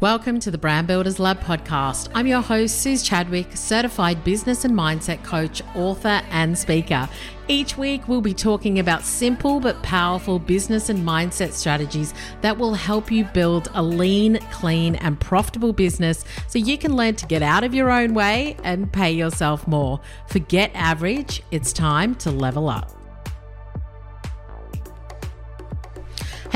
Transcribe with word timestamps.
Welcome 0.00 0.40
to 0.40 0.50
the 0.50 0.58
Brand 0.58 0.86
Builders 0.86 1.18
Lab 1.18 1.40
podcast. 1.40 2.10
I'm 2.14 2.26
your 2.26 2.42
host, 2.42 2.82
Suz 2.82 3.02
Chadwick, 3.02 3.56
certified 3.56 4.22
business 4.24 4.66
and 4.66 4.74
mindset 4.74 5.24
coach, 5.24 5.62
author, 5.74 6.20
and 6.30 6.58
speaker. 6.58 7.08
Each 7.48 7.78
week, 7.78 8.06
we'll 8.06 8.20
be 8.20 8.34
talking 8.34 8.78
about 8.78 9.04
simple 9.04 9.58
but 9.58 9.82
powerful 9.82 10.38
business 10.38 10.90
and 10.90 10.98
mindset 10.98 11.52
strategies 11.52 12.12
that 12.42 12.58
will 12.58 12.74
help 12.74 13.10
you 13.10 13.24
build 13.24 13.70
a 13.72 13.82
lean, 13.82 14.38
clean, 14.52 14.96
and 14.96 15.18
profitable 15.18 15.72
business 15.72 16.26
so 16.46 16.58
you 16.58 16.76
can 16.76 16.94
learn 16.94 17.14
to 17.14 17.24
get 17.24 17.42
out 17.42 17.64
of 17.64 17.74
your 17.74 17.90
own 17.90 18.12
way 18.12 18.58
and 18.64 18.92
pay 18.92 19.12
yourself 19.12 19.66
more. 19.66 19.98
Forget 20.26 20.70
average, 20.74 21.42
it's 21.52 21.72
time 21.72 22.14
to 22.16 22.30
level 22.30 22.68
up. 22.68 22.95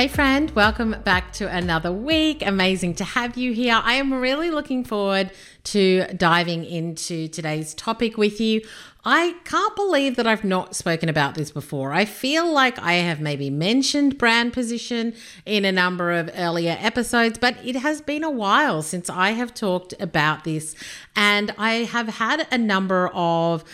Hey, 0.01 0.09
friend, 0.09 0.51
welcome 0.53 0.96
back 1.05 1.30
to 1.35 1.55
another 1.55 1.93
week. 1.93 2.41
Amazing 2.41 2.95
to 2.95 3.05
have 3.05 3.37
you 3.37 3.53
here. 3.53 3.79
I 3.85 3.96
am 3.96 4.15
really 4.15 4.51
looking 4.51 4.83
forward 4.83 5.30
to 5.65 6.06
diving 6.16 6.65
into 6.65 7.29
today's 7.29 7.75
topic 7.75 8.16
with 8.16 8.41
you. 8.41 8.62
I 9.05 9.34
can't 9.45 9.77
believe 9.77 10.16
that 10.16 10.27
I've 10.27 10.42
not 10.42 10.75
spoken 10.75 11.11
about 11.11 11.34
this 11.34 11.51
before. 11.51 11.92
I 11.92 12.06
feel 12.06 12.51
like 12.51 12.78
I 12.78 12.95
have 12.95 13.20
maybe 13.20 13.51
mentioned 13.51 14.16
brand 14.16 14.55
position 14.55 15.12
in 15.45 15.66
a 15.66 15.73
number 15.73 16.12
of 16.12 16.30
earlier 16.34 16.78
episodes, 16.80 17.37
but 17.37 17.59
it 17.62 17.77
has 17.77 18.01
been 18.01 18.25
a 18.25 18.30
while 18.30 18.80
since 18.80 19.11
I 19.11 19.33
have 19.33 19.53
talked 19.53 19.92
about 20.01 20.45
this. 20.45 20.75
And 21.14 21.55
I 21.59 21.84
have 21.84 22.09
had 22.09 22.47
a 22.51 22.56
number 22.56 23.09
of 23.09 23.64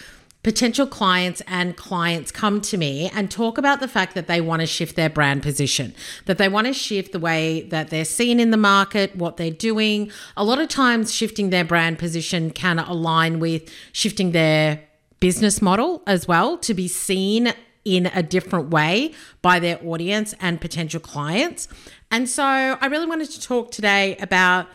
potential 0.47 0.87
clients 0.87 1.43
and 1.49 1.77
clients 1.77 2.31
come 2.31 2.61
to 2.61 2.77
me 2.77 3.11
and 3.13 3.33
talk 3.33 3.59
about 3.59 3.81
the 3.81 3.89
fact 3.89 4.15
that 4.15 4.29
they 4.29 4.41
want 4.41 4.61
to 4.61 4.67
shift 4.67 4.95
their 4.95 5.11
brand 5.11 5.43
position, 5.43 5.93
that 6.27 6.39
they 6.39 6.49
want 6.49 6.69
to 6.69 6.73
shift 6.73 7.11
the 7.11 7.19
way 7.19 7.63
that 7.63 7.91
they're 7.91 8.05
seen 8.05 8.39
in 8.39 8.53
the 8.53 8.57
market, 8.57 9.17
what 9.17 9.39
they're 9.39 9.51
doing. 9.51 10.09
A 10.37 10.45
lot 10.45 10.61
of 10.61 10.69
times, 10.69 11.13
shifting 11.13 11.51
their 11.51 11.65
brand 11.65 11.99
position 11.99 12.53
can 12.53 12.79
align 12.79 13.41
with 13.41 13.69
shifting 13.91 14.31
their 14.31 14.85
business 15.19 15.61
model 15.61 16.01
as 16.07 16.29
well 16.29 16.57
to 16.59 16.75
be 16.75 16.87
seen 16.87 17.53
in 17.85 18.07
a 18.15 18.23
different 18.23 18.71
way 18.71 19.13
by 19.43 19.59
their 19.59 19.85
audience 19.85 20.33
and 20.41 20.61
potential 20.61 21.01
clients. 21.01 21.67
And 22.13 22.29
so, 22.29 22.45
I 22.45 22.87
really 22.87 23.07
wanted 23.07 23.31
to 23.31 23.41
talk 23.41 23.73
today 23.73 24.17
about 24.19 24.69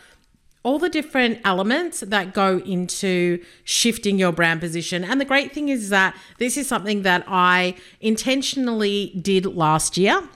all 0.63 0.77
the 0.77 0.89
different 0.89 1.39
elements 1.43 2.01
that 2.01 2.33
go 2.33 2.59
into 2.59 3.43
shifting 3.63 4.19
your 4.19 4.31
brand 4.31 4.59
position. 4.59 5.03
And 5.03 5.19
the 5.19 5.25
great 5.25 5.53
thing 5.53 5.69
is 5.69 5.89
that 5.89 6.15
this 6.37 6.55
is 6.57 6.67
something 6.67 7.01
that 7.01 7.23
I 7.27 7.75
intentionally 7.99 9.19
did 9.21 9.45
last 9.45 9.97
year 9.97 10.27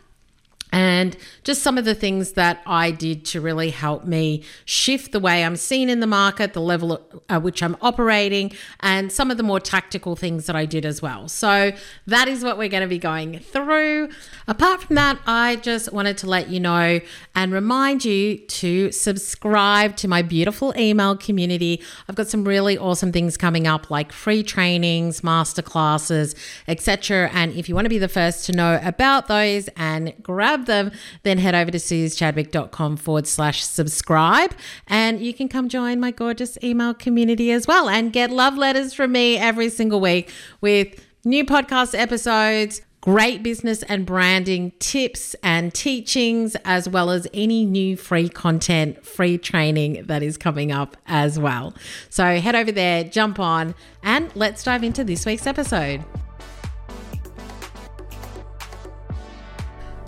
and 0.76 1.16
just 1.46 1.64
some 1.64 1.78
of 1.78 1.86
the 1.86 1.96
things 1.96 2.34
that 2.34 2.62
I 2.66 2.92
did 2.92 3.24
to 3.28 3.40
really 3.40 3.70
help 3.70 4.04
me 4.04 4.44
shift 4.66 5.14
the 5.14 5.22
way 5.22 5.46
I'm 5.46 5.56
seen 5.56 5.90
in 5.90 6.02
the 6.02 6.08
market, 6.08 6.52
the 6.52 6.60
level 6.60 7.00
at 7.30 7.44
which 7.44 7.64
I'm 7.64 7.78
operating, 7.82 8.52
and 8.82 9.10
some 9.10 9.32
of 9.32 9.38
the 9.38 9.44
more 9.44 9.62
tactical 9.62 10.18
things 10.18 10.48
that 10.48 10.56
I 10.58 10.66
did 10.66 10.86
as 10.86 11.02
well. 11.02 11.30
So 11.30 11.72
that 12.08 12.28
is 12.28 12.44
what 12.44 12.58
we're 12.58 12.68
going 12.68 12.84
to 12.84 12.90
be 12.90 13.00
going 13.00 13.40
through. 13.40 14.10
Apart 14.50 14.84
from 14.84 14.98
that, 14.98 15.18
I 15.26 15.56
just 15.56 15.94
wanted 15.94 16.18
to 16.18 16.28
let 16.28 16.50
you 16.50 16.60
know 16.60 17.00
and 17.34 17.54
remind 17.54 18.04
you 18.04 18.40
to 18.40 18.92
subscribe 18.92 19.96
to 19.96 20.10
my 20.10 20.24
beautiful 20.24 20.74
email 20.78 21.16
community. 21.16 21.82
I've 22.10 22.16
got 22.16 22.28
some 22.28 22.44
really 22.44 22.78
awesome 22.78 23.14
things 23.14 23.38
coming 23.38 23.66
up 23.66 23.90
like 23.90 24.12
free 24.12 24.44
trainings, 24.44 25.22
masterclasses, 25.22 26.36
etc. 26.68 27.30
And 27.34 27.54
if 27.54 27.70
you 27.70 27.76
want 27.76 27.86
to 27.86 27.90
be 27.90 27.98
the 27.98 28.10
first 28.10 28.46
to 28.48 28.52
know 28.52 28.82
about 28.84 29.30
those 29.30 29.70
and 29.78 30.14
grab 30.22 30.65
them, 30.66 30.92
then 31.24 31.38
head 31.38 31.56
over 31.56 31.72
to 31.72 31.78
suzchadwick.com 31.78 32.98
forward 32.98 33.28
slash 33.28 33.64
subscribe 33.64 34.54
and 34.88 35.20
you 35.20 35.34
can 35.34 35.48
come 35.48 35.70
join 35.70 36.00
my 36.00 36.12
gorgeous 36.12 36.58
email 36.64 36.94
community 36.94 37.52
as 37.52 37.68
well 37.68 37.90
and 37.90 38.14
get 38.14 38.32
love 38.32 38.58
letters 38.58 38.94
from 38.94 39.12
me 39.12 39.38
every 39.38 39.70
single 39.70 40.00
week 40.00 40.32
with 40.62 41.06
new 41.24 41.46
podcast 41.46 41.98
episodes 41.98 42.82
great 43.06 43.44
business 43.44 43.84
and 43.84 44.04
branding 44.04 44.72
tips 44.80 45.36
and 45.44 45.72
teachings, 45.76 46.56
as 46.66 46.90
well 46.90 47.12
as 47.12 47.28
any 47.36 47.64
new 47.64 47.96
free 47.96 48.28
content, 48.28 49.06
free 49.06 49.38
training 49.38 50.04
that 50.08 50.24
is 50.24 50.38
coming 50.38 50.72
up 50.72 50.98
as 51.06 51.38
well. 51.38 51.72
So 52.10 52.40
head 52.40 52.56
over 52.56 52.72
there, 52.72 53.04
jump 53.04 53.40
on, 53.40 53.76
and 54.02 54.36
let's 54.36 54.64
dive 54.64 54.84
into 54.84 55.04
this 55.04 55.24
week's 55.24 55.46
episode. 55.46 56.04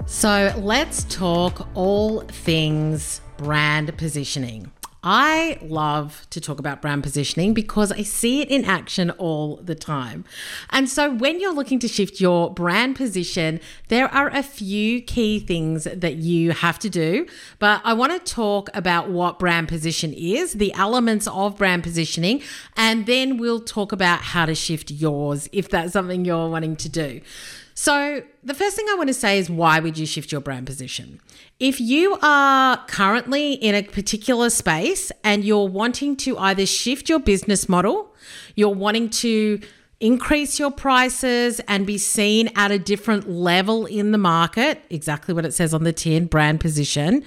So 0.07 0.53
let's 0.57 1.03
talk 1.03 1.68
all 1.73 2.22
things 2.22 3.19
brand 3.35 3.95
positioning. 3.97 4.72
I 5.03 5.59
love 5.62 6.25
to 6.29 6.40
talk 6.40 6.59
about 6.59 6.81
brand 6.81 7.03
positioning 7.03 7.53
because 7.53 7.91
I 7.91 8.03
see 8.03 8.41
it 8.41 8.47
in 8.47 8.63
action 8.63 9.12
all 9.12 9.57
the 9.57 9.75
time. 9.75 10.23
And 10.69 10.90
so, 10.90 11.13
when 11.13 11.41
you're 11.41 11.53
looking 11.53 11.78
to 11.79 11.90
shift 11.90 12.22
your 12.22 12.53
brand 12.53 12.95
position, 12.95 13.59
there 13.90 14.07
are 14.07 14.29
a 14.29 14.41
few 14.41 15.01
key 15.01 15.40
things 15.40 15.84
that 15.84 16.16
you 16.16 16.51
have 16.51 16.79
to 16.79 16.89
do. 16.89 17.28
But 17.59 17.81
I 17.84 17.94
want 17.94 18.13
to 18.13 18.34
talk 18.34 18.69
about 18.74 19.09
what 19.09 19.39
brand 19.39 19.68
position 19.68 20.13
is, 20.13 20.53
the 20.53 20.74
elements 20.74 21.28
of 21.28 21.57
brand 21.57 21.84
positioning, 21.84 22.41
and 22.78 23.06
then 23.06 23.38
we'll 23.38 23.62
talk 23.62 23.91
about 23.91 24.22
how 24.22 24.45
to 24.45 24.56
shift 24.56 24.89
yours 24.89 25.50
if 25.51 25.69
that's 25.69 25.91
something 25.91 26.24
you're 26.24 26.50
wanting 26.50 26.78
to 26.78 26.89
do. 26.89 27.22
So, 27.80 28.24
the 28.44 28.56
first 28.56 28.76
thing 28.76 28.88
I 28.90 28.96
want 28.96 29.10
to 29.10 29.14
say 29.14 29.38
is 29.38 29.52
why 29.52 29.80
would 29.80 30.00
you 30.00 30.08
shift 30.08 30.32
your 30.32 30.42
brand 30.42 30.66
position? 30.66 31.22
If 31.60 31.80
you 31.80 32.18
are 32.24 32.84
currently 32.88 33.54
in 33.54 33.76
a 33.76 33.84
particular 33.84 34.50
space 34.50 35.12
and 35.24 35.46
you're 35.46 35.68
wanting 35.68 36.16
to 36.18 36.36
either 36.40 36.66
shift 36.66 37.08
your 37.08 37.20
business 37.20 37.70
model, 37.70 38.16
you're 38.56 38.74
wanting 38.74 39.12
to 39.22 39.60
increase 40.00 40.58
your 40.58 40.72
prices 40.72 41.60
and 41.68 41.86
be 41.86 42.00
seen 42.00 42.50
at 42.56 42.72
a 42.72 42.80
different 42.80 43.30
level 43.30 43.86
in 43.86 44.12
the 44.12 44.18
market, 44.18 44.82
exactly 44.90 45.36
what 45.36 45.46
it 45.46 45.54
says 45.54 45.72
on 45.72 45.84
the 45.84 45.94
tin, 45.94 46.26
brand 46.26 46.60
position, 46.60 47.24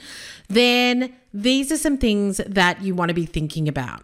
then 0.49 1.15
these 1.33 1.71
are 1.71 1.79
some 1.79 1.97
things 1.97 2.39
that 2.45 2.83
you 2.83 2.93
want 2.93 3.09
to 3.09 3.15
be 3.15 3.25
thinking 3.25 3.69
about. 3.69 4.03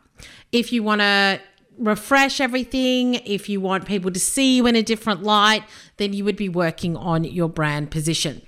If 0.53 0.73
you 0.73 0.85
want 0.85 1.01
to 1.01 1.41
refresh 1.79 2.41
everything, 2.41 3.15
if 3.27 3.49
you 3.49 3.61
want 3.61 3.87
people 3.87 4.11
to 4.11 4.21
see 4.21 4.57
you 4.57 4.67
in 4.67 4.77
a 4.77 4.83
different 4.83 5.23
light, 5.23 5.65
then 5.97 6.13
you 6.13 6.25
would 6.25 6.37
be 6.37 6.49
working 6.49 6.97
on 6.97 7.25
your 7.25 7.49
brand 7.49 7.91
position. 7.91 8.43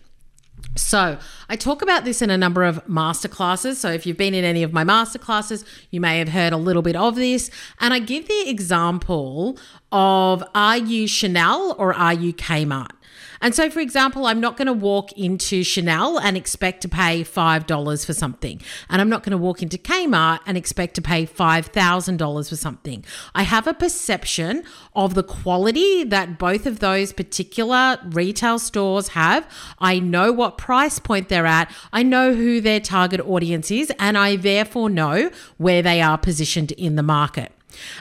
So, 0.76 1.18
I 1.48 1.56
talk 1.56 1.82
about 1.82 2.04
this 2.04 2.20
in 2.22 2.30
a 2.30 2.38
number 2.38 2.64
of 2.64 2.84
masterclasses. 2.86 3.76
So, 3.76 3.90
if 3.90 4.06
you've 4.06 4.16
been 4.16 4.34
in 4.34 4.44
any 4.44 4.62
of 4.62 4.72
my 4.72 4.84
masterclasses, 4.84 5.64
you 5.90 6.00
may 6.00 6.18
have 6.18 6.28
heard 6.28 6.52
a 6.52 6.56
little 6.56 6.82
bit 6.82 6.96
of 6.96 7.16
this. 7.16 7.50
And 7.80 7.94
I 7.94 7.98
give 7.98 8.28
the 8.28 8.48
example 8.48 9.58
of 9.92 10.44
are 10.54 10.78
you 10.78 11.06
Chanel 11.06 11.74
or 11.78 11.94
are 11.94 12.14
you 12.14 12.32
Kmart? 12.32 12.90
And 13.40 13.54
so, 13.54 13.70
for 13.70 13.80
example, 13.80 14.26
I'm 14.26 14.40
not 14.40 14.56
going 14.56 14.66
to 14.66 14.72
walk 14.72 15.12
into 15.12 15.62
Chanel 15.62 16.18
and 16.18 16.36
expect 16.36 16.82
to 16.82 16.88
pay 16.88 17.22
$5 17.22 18.06
for 18.06 18.12
something. 18.12 18.60
And 18.88 19.00
I'm 19.00 19.08
not 19.08 19.22
going 19.22 19.32
to 19.32 19.38
walk 19.38 19.62
into 19.62 19.78
Kmart 19.78 20.40
and 20.46 20.56
expect 20.56 20.94
to 20.94 21.02
pay 21.02 21.26
$5,000 21.26 22.48
for 22.48 22.56
something. 22.56 23.04
I 23.34 23.42
have 23.42 23.66
a 23.66 23.74
perception 23.74 24.64
of 24.94 25.14
the 25.14 25.22
quality 25.22 26.04
that 26.04 26.38
both 26.38 26.66
of 26.66 26.80
those 26.80 27.12
particular 27.12 27.98
retail 28.04 28.58
stores 28.58 29.08
have. 29.08 29.48
I 29.78 29.98
know 29.98 30.32
what 30.32 30.58
price 30.58 30.98
point 30.98 31.28
they're 31.28 31.46
at. 31.46 31.72
I 31.92 32.02
know 32.02 32.34
who 32.34 32.60
their 32.60 32.80
target 32.80 33.20
audience 33.20 33.70
is. 33.70 33.92
And 33.98 34.18
I 34.18 34.36
therefore 34.36 34.90
know 34.90 35.30
where 35.56 35.82
they 35.82 36.00
are 36.00 36.18
positioned 36.18 36.72
in 36.72 36.96
the 36.96 37.02
market. 37.02 37.52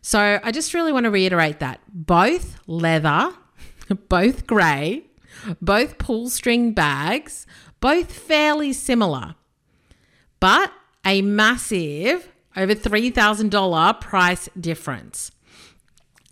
So 0.00 0.40
I 0.42 0.50
just 0.50 0.74
really 0.74 0.92
want 0.92 1.04
to 1.04 1.10
reiterate 1.10 1.58
that. 1.60 1.80
Both 1.92 2.58
leather, 2.66 3.32
both 4.08 4.46
grey, 4.46 5.04
both 5.60 5.98
pull 5.98 6.30
string 6.30 6.72
bags, 6.72 7.46
both 7.80 8.12
fairly 8.12 8.72
similar, 8.72 9.34
but 10.40 10.72
a 11.04 11.22
massive 11.22 12.28
over 12.56 12.74
$3,000 12.74 14.00
price 14.00 14.48
difference. 14.60 15.30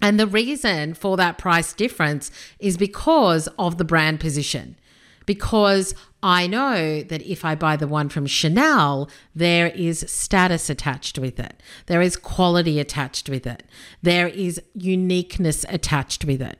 And 0.02 0.20
the 0.20 0.26
reason 0.26 0.94
for 0.94 1.16
that 1.16 1.38
price 1.38 1.72
difference 1.72 2.30
is 2.58 2.76
because 2.76 3.48
of 3.58 3.78
the 3.78 3.84
brand 3.84 4.20
position 4.20 4.76
because 5.26 5.94
I 6.22 6.46
know 6.46 7.02
that 7.02 7.22
if 7.22 7.44
I 7.44 7.54
buy 7.54 7.76
the 7.76 7.86
one 7.86 8.08
from 8.08 8.26
Chanel, 8.26 9.10
there 9.34 9.68
is 9.68 10.04
status 10.08 10.70
attached 10.70 11.18
with 11.18 11.38
it, 11.38 11.62
there 11.86 12.00
is 12.00 12.16
quality 12.16 12.80
attached 12.80 13.28
with 13.28 13.46
it, 13.46 13.64
there 14.02 14.28
is 14.28 14.60
uniqueness 14.74 15.64
attached 15.68 16.24
with 16.24 16.40
it. 16.40 16.58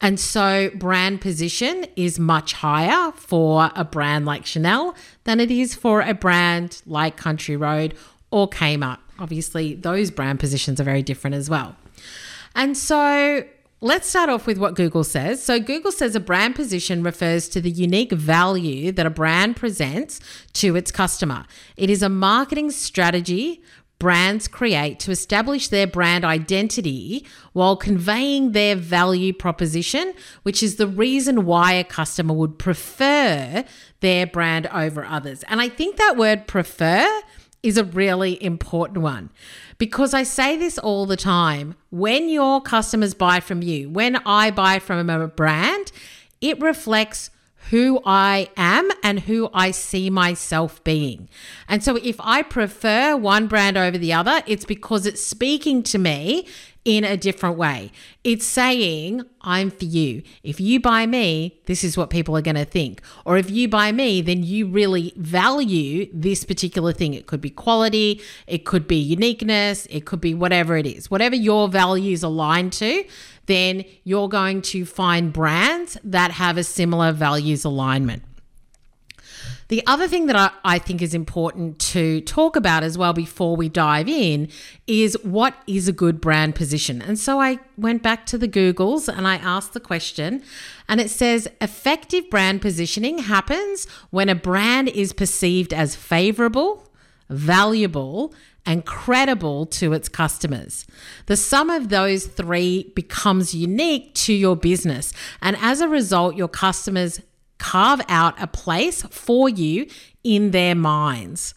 And 0.00 0.18
so, 0.20 0.70
brand 0.74 1.20
position 1.20 1.86
is 1.96 2.18
much 2.18 2.54
higher 2.54 3.12
for 3.12 3.70
a 3.74 3.84
brand 3.84 4.24
like 4.24 4.46
Chanel 4.46 4.94
than 5.24 5.40
it 5.40 5.50
is 5.50 5.74
for 5.74 6.00
a 6.00 6.14
brand 6.14 6.82
like 6.86 7.16
Country 7.16 7.56
Road 7.56 7.94
or 8.30 8.48
Kmart. 8.48 8.98
Obviously, 9.18 9.74
those 9.74 10.10
brand 10.10 10.40
positions 10.40 10.80
are 10.80 10.84
very 10.84 11.02
different 11.02 11.34
as 11.34 11.50
well. 11.50 11.76
And 12.54 12.76
so, 12.76 13.44
Let's 13.80 14.08
start 14.08 14.30
off 14.30 14.46
with 14.46 14.56
what 14.56 14.76
Google 14.76 15.04
says. 15.04 15.42
So, 15.42 15.60
Google 15.60 15.92
says 15.92 16.14
a 16.14 16.20
brand 16.20 16.54
position 16.54 17.02
refers 17.02 17.48
to 17.50 17.60
the 17.60 17.70
unique 17.70 18.12
value 18.12 18.92
that 18.92 19.04
a 19.04 19.10
brand 19.10 19.56
presents 19.56 20.20
to 20.54 20.74
its 20.76 20.90
customer. 20.90 21.44
It 21.76 21.90
is 21.90 22.02
a 22.02 22.08
marketing 22.08 22.70
strategy 22.70 23.62
brands 23.98 24.48
create 24.48 24.98
to 25.00 25.10
establish 25.10 25.68
their 25.68 25.86
brand 25.86 26.24
identity 26.24 27.24
while 27.52 27.76
conveying 27.76 28.52
their 28.52 28.76
value 28.76 29.32
proposition, 29.32 30.12
which 30.42 30.62
is 30.62 30.76
the 30.76 30.86
reason 30.86 31.44
why 31.44 31.72
a 31.72 31.84
customer 31.84 32.34
would 32.34 32.58
prefer 32.58 33.64
their 34.00 34.26
brand 34.26 34.66
over 34.68 35.04
others. 35.04 35.42
And 35.44 35.60
I 35.60 35.68
think 35.68 35.96
that 35.96 36.16
word 36.16 36.46
prefer 36.46 37.22
is 37.62 37.78
a 37.78 37.84
really 37.84 38.42
important 38.44 38.98
one 38.98 39.30
because 39.78 40.14
I 40.14 40.22
say 40.22 40.56
this 40.56 40.78
all 40.78 41.06
the 41.06 41.16
time. 41.16 41.74
When 41.90 42.28
your 42.28 42.60
customers 42.60 43.14
buy 43.14 43.40
from 43.40 43.62
you, 43.62 43.90
when 43.90 44.16
I 44.26 44.50
buy 44.50 44.78
from 44.78 45.08
a 45.10 45.28
brand, 45.28 45.92
it 46.40 46.60
reflects 46.60 47.30
who 47.70 48.00
I 48.04 48.50
am 48.56 48.90
and 49.02 49.20
who 49.20 49.48
I 49.54 49.70
see 49.70 50.10
myself 50.10 50.84
being. 50.84 51.28
And 51.68 51.82
so 51.82 51.96
if 51.96 52.16
I 52.20 52.42
prefer 52.42 53.16
one 53.16 53.46
brand 53.46 53.78
over 53.78 53.96
the 53.96 54.12
other, 54.12 54.42
it's 54.46 54.66
because 54.66 55.06
it's 55.06 55.24
speaking 55.24 55.82
to 55.84 55.98
me 55.98 56.46
in 56.84 57.02
a 57.02 57.16
different 57.16 57.56
way. 57.56 57.90
It's 58.24 58.44
saying, 58.44 59.22
I'm 59.40 59.70
for 59.70 59.86
you. 59.86 60.22
If 60.42 60.60
you 60.60 60.80
buy 60.80 61.06
me, 61.06 61.58
this 61.64 61.82
is 61.82 61.96
what 61.96 62.10
people 62.10 62.36
are 62.36 62.42
going 62.42 62.56
to 62.56 62.64
think. 62.64 63.00
Or 63.24 63.38
if 63.38 63.50
you 63.50 63.68
buy 63.68 63.90
me, 63.90 64.20
then 64.20 64.42
you 64.42 64.66
really 64.66 65.14
value 65.16 66.08
this 66.12 66.44
particular 66.44 66.92
thing. 66.92 67.14
It 67.14 67.26
could 67.26 67.40
be 67.40 67.50
quality, 67.50 68.20
it 68.46 68.64
could 68.64 68.86
be 68.86 68.96
uniqueness, 68.96 69.86
it 69.86 70.04
could 70.04 70.20
be 70.20 70.34
whatever 70.34 70.76
it 70.76 70.86
is. 70.86 71.10
Whatever 71.10 71.36
your 71.36 71.68
values 71.68 72.22
align 72.22 72.70
to, 72.70 73.04
then 73.46 73.84
you're 74.04 74.28
going 74.28 74.62
to 74.62 74.84
find 74.84 75.32
brands 75.32 75.96
that 76.04 76.32
have 76.32 76.58
a 76.58 76.64
similar 76.64 77.12
values 77.12 77.64
alignment. 77.64 78.22
The 79.68 79.82
other 79.86 80.06
thing 80.08 80.26
that 80.26 80.36
I, 80.36 80.50
I, 80.64 80.78
think 80.78 81.00
is 81.00 81.14
important 81.14 81.78
to 81.80 82.20
talk 82.22 82.56
about 82.56 82.82
as 82.82 82.98
well 82.98 83.12
before 83.12 83.56
we 83.56 83.68
dive 83.68 84.08
in 84.08 84.48
is 84.86 85.16
what 85.22 85.54
is 85.66 85.88
a 85.88 85.92
good 85.92 86.20
brand 86.20 86.54
position. 86.54 87.00
And 87.00 87.18
so 87.18 87.40
I 87.40 87.58
went 87.76 88.02
back 88.02 88.26
to 88.26 88.38
the 88.38 88.48
Googles 88.48 89.08
and 89.08 89.26
I 89.26 89.36
asked 89.36 89.72
the 89.72 89.80
question, 89.80 90.42
and 90.88 91.00
it 91.00 91.10
says 91.10 91.48
effective 91.60 92.28
brand 92.28 92.60
positioning 92.60 93.18
happens 93.18 93.86
when 94.10 94.28
a 94.28 94.34
brand 94.34 94.88
is 94.88 95.12
perceived 95.12 95.72
as 95.72 95.96
favorable, 95.96 96.90
valuable, 97.30 98.34
and 98.66 98.84
credible 98.84 99.66
to 99.66 99.92
its 99.92 100.08
customers. 100.08 100.86
The 101.26 101.36
sum 101.36 101.70
of 101.70 101.88
those 101.88 102.26
three 102.26 102.92
becomes 102.94 103.54
unique 103.54 104.14
to 104.14 104.32
your 104.32 104.56
business. 104.56 105.12
And 105.42 105.56
as 105.60 105.80
a 105.80 105.88
result, 105.88 106.36
your 106.36 106.48
customers 106.48 107.20
carve 107.64 108.02
out 108.10 108.34
a 108.42 108.46
place 108.46 109.02
for 109.04 109.48
you 109.48 109.86
in 110.22 110.50
their 110.50 110.74
minds. 110.74 111.54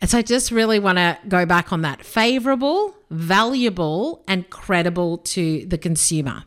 And 0.00 0.08
so 0.08 0.18
I 0.18 0.22
just 0.22 0.52
really 0.52 0.78
want 0.78 0.98
to 0.98 1.18
go 1.26 1.44
back 1.44 1.72
on 1.72 1.82
that 1.82 2.04
favorable, 2.04 2.94
valuable, 3.10 4.22
and 4.28 4.48
credible 4.48 5.18
to 5.18 5.66
the 5.66 5.76
consumer. 5.76 6.44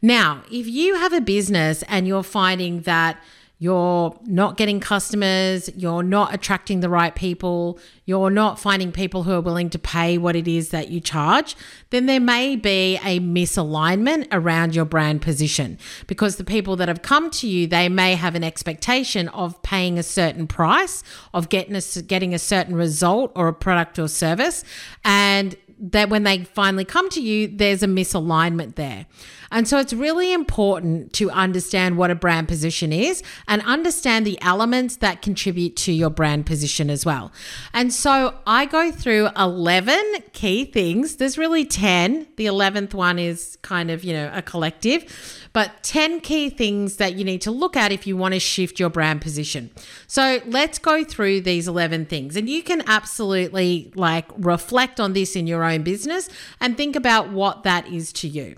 Now, 0.00 0.44
if 0.50 0.68
you 0.68 0.94
have 0.94 1.12
a 1.12 1.20
business 1.20 1.82
and 1.88 2.06
you're 2.06 2.22
finding 2.22 2.82
that 2.82 3.20
you're 3.62 4.18
not 4.24 4.56
getting 4.56 4.80
customers, 4.80 5.68
you're 5.76 6.02
not 6.02 6.32
attracting 6.32 6.80
the 6.80 6.88
right 6.88 7.14
people, 7.14 7.78
you're 8.06 8.30
not 8.30 8.58
finding 8.58 8.90
people 8.90 9.24
who 9.24 9.32
are 9.32 9.40
willing 9.42 9.68
to 9.68 9.78
pay 9.78 10.16
what 10.16 10.34
it 10.34 10.48
is 10.48 10.70
that 10.70 10.88
you 10.88 10.98
charge, 10.98 11.54
then 11.90 12.06
there 12.06 12.18
may 12.18 12.56
be 12.56 12.98
a 13.04 13.20
misalignment 13.20 14.26
around 14.32 14.74
your 14.74 14.86
brand 14.86 15.20
position 15.20 15.76
because 16.06 16.36
the 16.36 16.44
people 16.44 16.74
that 16.74 16.88
have 16.88 17.02
come 17.02 17.30
to 17.30 17.46
you, 17.46 17.66
they 17.66 17.86
may 17.86 18.14
have 18.14 18.34
an 18.34 18.42
expectation 18.42 19.28
of 19.28 19.60
paying 19.62 19.98
a 19.98 20.02
certain 20.02 20.46
price, 20.46 21.04
of 21.34 21.50
getting 21.50 21.76
a, 21.76 22.02
getting 22.02 22.32
a 22.32 22.38
certain 22.38 22.74
result 22.74 23.30
or 23.36 23.46
a 23.46 23.52
product 23.52 23.98
or 23.98 24.08
service, 24.08 24.64
and 25.04 25.54
that 25.78 26.08
when 26.08 26.22
they 26.22 26.44
finally 26.44 26.84
come 26.86 27.10
to 27.10 27.20
you, 27.20 27.46
there's 27.46 27.82
a 27.82 27.86
misalignment 27.86 28.76
there. 28.76 29.04
And 29.50 29.66
so 29.66 29.78
it's 29.78 29.92
really 29.92 30.32
important 30.32 31.12
to 31.14 31.30
understand 31.30 31.96
what 31.96 32.10
a 32.10 32.14
brand 32.14 32.48
position 32.48 32.92
is 32.92 33.22
and 33.48 33.62
understand 33.62 34.26
the 34.26 34.40
elements 34.42 34.96
that 34.96 35.22
contribute 35.22 35.76
to 35.76 35.92
your 35.92 36.10
brand 36.10 36.46
position 36.46 36.88
as 36.88 37.04
well. 37.04 37.32
And 37.74 37.92
so 37.92 38.34
I 38.46 38.66
go 38.66 38.92
through 38.92 39.28
11 39.36 40.02
key 40.32 40.64
things. 40.64 41.16
There's 41.16 41.36
really 41.36 41.64
10. 41.64 42.28
The 42.36 42.46
11th 42.46 42.94
one 42.94 43.18
is 43.18 43.58
kind 43.62 43.90
of, 43.90 44.04
you 44.04 44.12
know, 44.12 44.30
a 44.32 44.42
collective, 44.42 45.48
but 45.52 45.82
10 45.82 46.20
key 46.20 46.48
things 46.50 46.96
that 46.96 47.14
you 47.14 47.24
need 47.24 47.40
to 47.42 47.50
look 47.50 47.76
at 47.76 47.90
if 47.92 48.06
you 48.06 48.16
want 48.16 48.34
to 48.34 48.40
shift 48.40 48.78
your 48.78 48.90
brand 48.90 49.20
position. 49.20 49.70
So 50.06 50.40
let's 50.46 50.78
go 50.78 51.02
through 51.02 51.40
these 51.40 51.66
11 51.66 52.06
things 52.06 52.36
and 52.36 52.48
you 52.48 52.62
can 52.62 52.82
absolutely 52.86 53.92
like 53.94 54.26
reflect 54.36 55.00
on 55.00 55.12
this 55.12 55.34
in 55.34 55.46
your 55.46 55.64
own 55.64 55.82
business 55.82 56.28
and 56.60 56.76
think 56.76 56.94
about 56.94 57.30
what 57.30 57.64
that 57.64 57.88
is 57.88 58.12
to 58.14 58.28
you. 58.28 58.56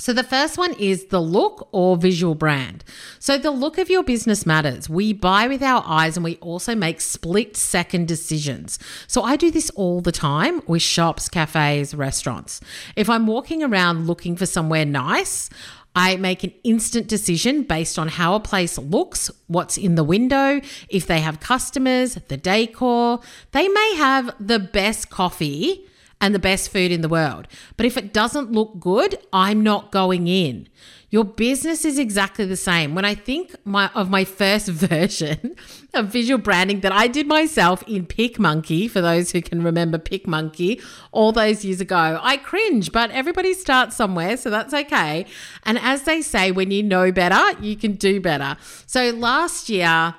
So, 0.00 0.14
the 0.14 0.24
first 0.24 0.56
one 0.56 0.72
is 0.74 1.06
the 1.06 1.20
look 1.20 1.68
or 1.72 1.94
visual 1.98 2.34
brand. 2.34 2.84
So, 3.18 3.36
the 3.36 3.50
look 3.50 3.76
of 3.76 3.90
your 3.90 4.02
business 4.02 4.46
matters. 4.46 4.88
We 4.88 5.12
buy 5.12 5.46
with 5.46 5.62
our 5.62 5.82
eyes 5.86 6.16
and 6.16 6.24
we 6.24 6.36
also 6.36 6.74
make 6.74 7.02
split 7.02 7.54
second 7.54 8.08
decisions. 8.08 8.78
So, 9.06 9.22
I 9.22 9.36
do 9.36 9.50
this 9.50 9.68
all 9.70 10.00
the 10.00 10.10
time 10.10 10.62
with 10.66 10.80
shops, 10.80 11.28
cafes, 11.28 11.94
restaurants. 11.94 12.62
If 12.96 13.10
I'm 13.10 13.26
walking 13.26 13.62
around 13.62 14.06
looking 14.06 14.36
for 14.36 14.46
somewhere 14.46 14.86
nice, 14.86 15.50
I 15.94 16.16
make 16.16 16.44
an 16.44 16.54
instant 16.64 17.06
decision 17.06 17.64
based 17.64 17.98
on 17.98 18.08
how 18.08 18.34
a 18.34 18.40
place 18.40 18.78
looks, 18.78 19.30
what's 19.48 19.76
in 19.76 19.96
the 19.96 20.04
window, 20.04 20.62
if 20.88 21.06
they 21.06 21.20
have 21.20 21.40
customers, 21.40 22.14
the 22.28 22.38
decor. 22.38 23.20
They 23.52 23.68
may 23.68 23.94
have 23.96 24.34
the 24.40 24.60
best 24.60 25.10
coffee 25.10 25.86
and 26.20 26.34
the 26.34 26.38
best 26.38 26.70
food 26.70 26.92
in 26.92 27.00
the 27.00 27.08
world. 27.08 27.48
But 27.76 27.86
if 27.86 27.96
it 27.96 28.12
doesn't 28.12 28.52
look 28.52 28.78
good, 28.78 29.18
I'm 29.32 29.62
not 29.62 29.90
going 29.90 30.28
in. 30.28 30.68
Your 31.10 31.24
business 31.24 31.84
is 31.84 31.98
exactly 31.98 32.44
the 32.44 32.56
same. 32.56 32.94
When 32.94 33.04
I 33.04 33.16
think 33.16 33.56
my, 33.64 33.90
of 33.94 34.10
my 34.10 34.24
first 34.24 34.68
version 34.68 35.56
of 35.92 36.06
visual 36.06 36.38
branding 36.38 36.80
that 36.80 36.92
I 36.92 37.08
did 37.08 37.26
myself 37.26 37.82
in 37.88 38.06
PicMonkey, 38.06 38.88
for 38.88 39.00
those 39.00 39.32
who 39.32 39.42
can 39.42 39.64
remember 39.64 39.98
PicMonkey 39.98 40.80
all 41.10 41.32
those 41.32 41.64
years 41.64 41.80
ago, 41.80 42.20
I 42.22 42.36
cringe, 42.36 42.92
but 42.92 43.10
everybody 43.10 43.54
starts 43.54 43.96
somewhere, 43.96 44.36
so 44.36 44.50
that's 44.50 44.72
okay. 44.72 45.26
And 45.64 45.78
as 45.80 46.02
they 46.02 46.22
say, 46.22 46.52
when 46.52 46.70
you 46.70 46.84
know 46.84 47.10
better, 47.10 47.60
you 47.60 47.76
can 47.76 47.94
do 47.94 48.20
better. 48.20 48.56
So 48.86 49.10
last 49.10 49.68
year, 49.68 50.14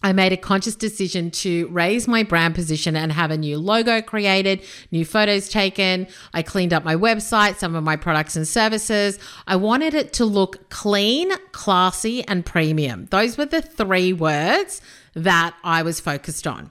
I 0.00 0.12
made 0.12 0.32
a 0.32 0.36
conscious 0.36 0.76
decision 0.76 1.32
to 1.32 1.66
raise 1.68 2.06
my 2.06 2.22
brand 2.22 2.54
position 2.54 2.94
and 2.94 3.10
have 3.10 3.32
a 3.32 3.36
new 3.36 3.58
logo 3.58 4.00
created, 4.00 4.62
new 4.92 5.04
photos 5.04 5.48
taken. 5.48 6.06
I 6.32 6.42
cleaned 6.42 6.72
up 6.72 6.84
my 6.84 6.94
website, 6.94 7.56
some 7.56 7.74
of 7.74 7.82
my 7.82 7.96
products 7.96 8.36
and 8.36 8.46
services. 8.46 9.18
I 9.48 9.56
wanted 9.56 9.94
it 9.94 10.12
to 10.14 10.24
look 10.24 10.70
clean, 10.70 11.32
classy, 11.50 12.24
and 12.28 12.46
premium. 12.46 13.06
Those 13.10 13.36
were 13.36 13.46
the 13.46 13.60
three 13.60 14.12
words 14.12 14.80
that 15.14 15.56
I 15.64 15.82
was 15.82 15.98
focused 15.98 16.46
on. 16.46 16.70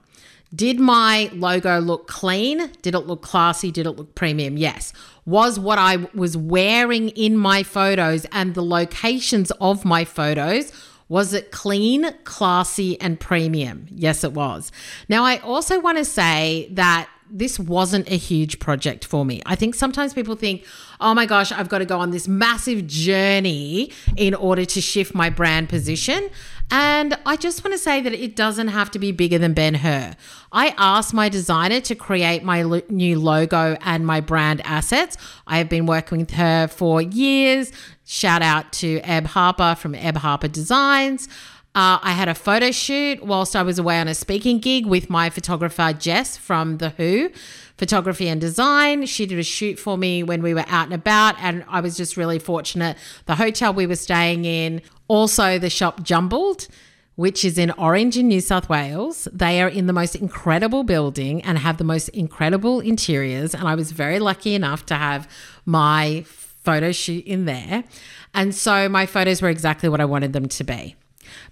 Did 0.55 0.79
my 0.79 1.29
logo 1.33 1.79
look 1.79 2.07
clean? 2.07 2.71
Did 2.81 2.95
it 2.95 2.99
look 2.99 3.21
classy? 3.21 3.71
Did 3.71 3.87
it 3.87 3.91
look 3.91 4.15
premium? 4.15 4.55
Yes. 4.55 4.93
Was 5.25 5.59
what 5.59 5.77
I 5.77 5.97
was 6.13 6.37
wearing 6.37 7.09
in 7.09 7.35
my 7.35 7.63
photos 7.63 8.25
and 8.31 8.55
the 8.55 8.63
locations 8.63 9.51
of 9.59 9.83
my 9.83 10.05
photos 10.05 10.71
was 11.09 11.33
it 11.33 11.51
clean, 11.51 12.13
classy, 12.23 12.99
and 12.99 13.19
premium? 13.19 13.87
Yes, 13.89 14.23
it 14.23 14.33
was. 14.33 14.71
Now, 15.07 15.23
I 15.23 15.37
also 15.37 15.79
want 15.79 15.97
to 15.97 16.05
say 16.05 16.67
that 16.71 17.09
this 17.29 17.59
wasn't 17.59 18.09
a 18.09 18.15
huge 18.17 18.59
project 18.59 19.05
for 19.05 19.25
me. 19.25 19.41
I 19.45 19.55
think 19.55 19.75
sometimes 19.75 20.13
people 20.13 20.35
think, 20.35 20.65
oh 20.99 21.13
my 21.13 21.25
gosh, 21.25 21.51
I've 21.51 21.69
got 21.69 21.79
to 21.79 21.85
go 21.85 21.99
on 21.99 22.11
this 22.11 22.27
massive 22.27 22.87
journey 22.87 23.91
in 24.15 24.33
order 24.33 24.65
to 24.65 24.81
shift 24.81 25.13
my 25.13 25.29
brand 25.29 25.69
position. 25.69 26.29
And 26.69 27.17
I 27.25 27.37
just 27.37 27.63
want 27.63 27.73
to 27.73 27.77
say 27.77 28.01
that 28.01 28.13
it 28.13 28.35
doesn't 28.35 28.69
have 28.69 28.91
to 28.91 28.99
be 28.99 29.11
bigger 29.11 29.37
than 29.37 29.53
Ben 29.53 29.75
Hur. 29.75 30.15
I 30.51 30.73
asked 30.77 31.13
my 31.13 31.29
designer 31.29 31.79
to 31.81 31.95
create 31.95 32.43
my 32.43 32.63
lo- 32.63 32.81
new 32.89 33.19
logo 33.19 33.77
and 33.81 34.05
my 34.05 34.19
brand 34.19 34.61
assets. 34.65 35.17
I 35.45 35.59
have 35.59 35.69
been 35.69 35.85
working 35.85 36.19
with 36.19 36.31
her 36.31 36.67
for 36.67 37.01
years. 37.01 37.71
Shout 38.09 38.41
out 38.41 38.71
to 38.71 39.01
Eb 39.03 39.25
Harper 39.25 39.75
from 39.75 39.93
Eb 39.93 40.15
Harper 40.15 40.47
Designs. 40.47 41.27
Uh, 41.75 41.99
I 42.01 42.13
had 42.13 42.29
a 42.29 42.33
photo 42.33 42.71
shoot 42.71 43.21
whilst 43.21 43.53
I 43.53 43.63
was 43.63 43.79
away 43.79 43.99
on 43.99 44.07
a 44.07 44.15
speaking 44.15 44.59
gig 44.59 44.85
with 44.85 45.09
my 45.09 45.29
photographer, 45.29 45.91
Jess 45.91 46.37
from 46.37 46.77
The 46.77 46.91
Who 46.91 47.29
Photography 47.77 48.29
and 48.29 48.39
Design. 48.39 49.07
She 49.07 49.25
did 49.25 49.39
a 49.39 49.43
shoot 49.43 49.77
for 49.77 49.97
me 49.97 50.23
when 50.23 50.41
we 50.41 50.53
were 50.53 50.63
out 50.69 50.85
and 50.85 50.93
about, 50.93 51.35
and 51.41 51.65
I 51.67 51.81
was 51.81 51.97
just 51.97 52.15
really 52.15 52.39
fortunate. 52.39 52.95
The 53.25 53.35
hotel 53.35 53.73
we 53.73 53.85
were 53.85 53.97
staying 53.97 54.45
in, 54.45 54.81
also 55.09 55.59
the 55.59 55.69
shop 55.69 56.01
Jumbled 56.01 56.69
which 57.17 57.43
is 57.43 57.57
in 57.57 57.71
Orange 57.71 58.15
in 58.15 58.27
New 58.27 58.39
South 58.39 58.69
Wales. 58.69 59.27
They 59.33 59.59
are 59.59 59.67
in 59.67 59.87
the 59.87 59.93
most 59.93 60.15
incredible 60.15 60.83
building 60.83 61.41
and 61.41 61.57
have 61.57 61.77
the 61.77 61.83
most 61.83 62.09
incredible 62.09 62.79
interiors. 62.79 63.55
And 63.55 63.67
I 63.67 63.73
was 63.73 63.91
very 63.91 64.19
lucky 64.19 64.53
enough 64.53 64.85
to 64.85 64.95
have 64.95 65.27
my 65.65 66.23
photo 66.67 66.91
shoot 66.91 67.25
in 67.25 67.45
there. 67.45 67.85
And 68.33 68.53
so 68.53 68.89
my 68.89 69.05
photos 69.05 69.41
were 69.41 69.47
exactly 69.49 69.87
what 69.87 70.01
I 70.01 70.05
wanted 70.05 70.33
them 70.33 70.47
to 70.49 70.63
be. 70.65 70.97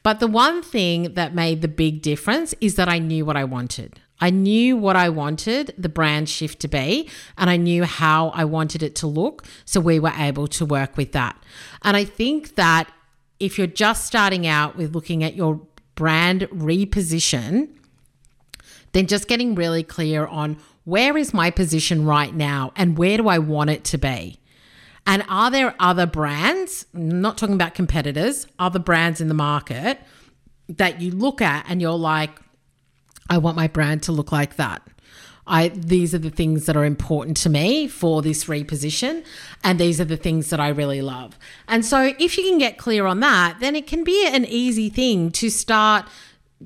But 0.03 0.19
the 0.19 0.27
one 0.27 0.61
thing 0.61 1.13
that 1.13 1.33
made 1.33 1.61
the 1.61 1.69
big 1.69 2.01
difference 2.01 2.53
is 2.59 2.75
that 2.75 2.89
I 2.89 2.99
knew 2.99 3.23
what 3.23 3.37
I 3.37 3.45
wanted. 3.45 4.01
I 4.19 4.29
knew 4.29 4.75
what 4.75 4.97
I 4.97 5.07
wanted 5.09 5.73
the 5.77 5.89
brand 5.89 6.27
shift 6.27 6.59
to 6.61 6.67
be, 6.67 7.09
and 7.37 7.49
I 7.49 7.57
knew 7.57 7.85
how 7.85 8.29
I 8.29 8.43
wanted 8.43 8.83
it 8.83 8.93
to 8.95 9.07
look. 9.07 9.45
So 9.63 9.79
we 9.79 9.99
were 9.99 10.13
able 10.17 10.47
to 10.47 10.65
work 10.65 10.97
with 10.97 11.13
that. 11.13 11.41
And 11.83 11.95
I 11.95 12.03
think 12.03 12.55
that 12.55 12.91
if 13.39 13.57
you're 13.57 13.67
just 13.67 14.05
starting 14.05 14.45
out 14.45 14.75
with 14.75 14.93
looking 14.95 15.23
at 15.23 15.35
your 15.35 15.61
brand 15.95 16.41
reposition, 16.51 17.69
then 18.91 19.07
just 19.07 19.29
getting 19.29 19.55
really 19.55 19.83
clear 19.83 20.25
on 20.25 20.57
where 20.83 21.17
is 21.17 21.33
my 21.33 21.51
position 21.51 22.05
right 22.05 22.33
now 22.33 22.73
and 22.75 22.97
where 22.97 23.17
do 23.17 23.27
I 23.27 23.39
want 23.39 23.69
it 23.69 23.83
to 23.85 23.97
be? 23.97 24.39
And 25.05 25.23
are 25.29 25.51
there 25.51 25.75
other 25.79 26.05
brands, 26.05 26.85
not 26.93 27.37
talking 27.37 27.55
about 27.55 27.75
competitors, 27.75 28.47
other 28.57 28.79
brands 28.79 29.21
in 29.21 29.27
the 29.27 29.35
market 29.35 29.99
that 30.67 30.99
you 30.99 31.11
look 31.11 31.41
at 31.41 31.65
and 31.69 31.81
you're 31.81 31.91
like, 31.91 32.31
I 33.29 33.37
want 33.37 33.55
my 33.55 33.67
brand 33.67 34.03
to 34.03 34.11
look 34.11 34.31
like 34.31 34.55
that? 34.55 34.81
I 35.47 35.67
these 35.69 36.15
are 36.15 36.19
the 36.19 36.31
things 36.31 36.65
that 36.65 36.75
are 36.75 36.85
important 36.85 37.37
to 37.37 37.49
me 37.49 37.87
for 37.87 38.21
this 38.21 38.45
reposition 38.45 39.23
and 39.63 39.79
these 39.79 40.01
are 40.01 40.05
the 40.05 40.17
things 40.17 40.49
that 40.49 40.59
I 40.59 40.69
really 40.69 41.01
love. 41.01 41.37
And 41.67 41.85
so 41.85 42.13
if 42.17 42.37
you 42.37 42.43
can 42.43 42.57
get 42.57 42.77
clear 42.77 43.05
on 43.05 43.19
that, 43.19 43.57
then 43.59 43.75
it 43.75 43.85
can 43.85 44.03
be 44.03 44.27
an 44.27 44.45
easy 44.45 44.89
thing 44.89 45.31
to 45.33 45.49
start 45.49 46.05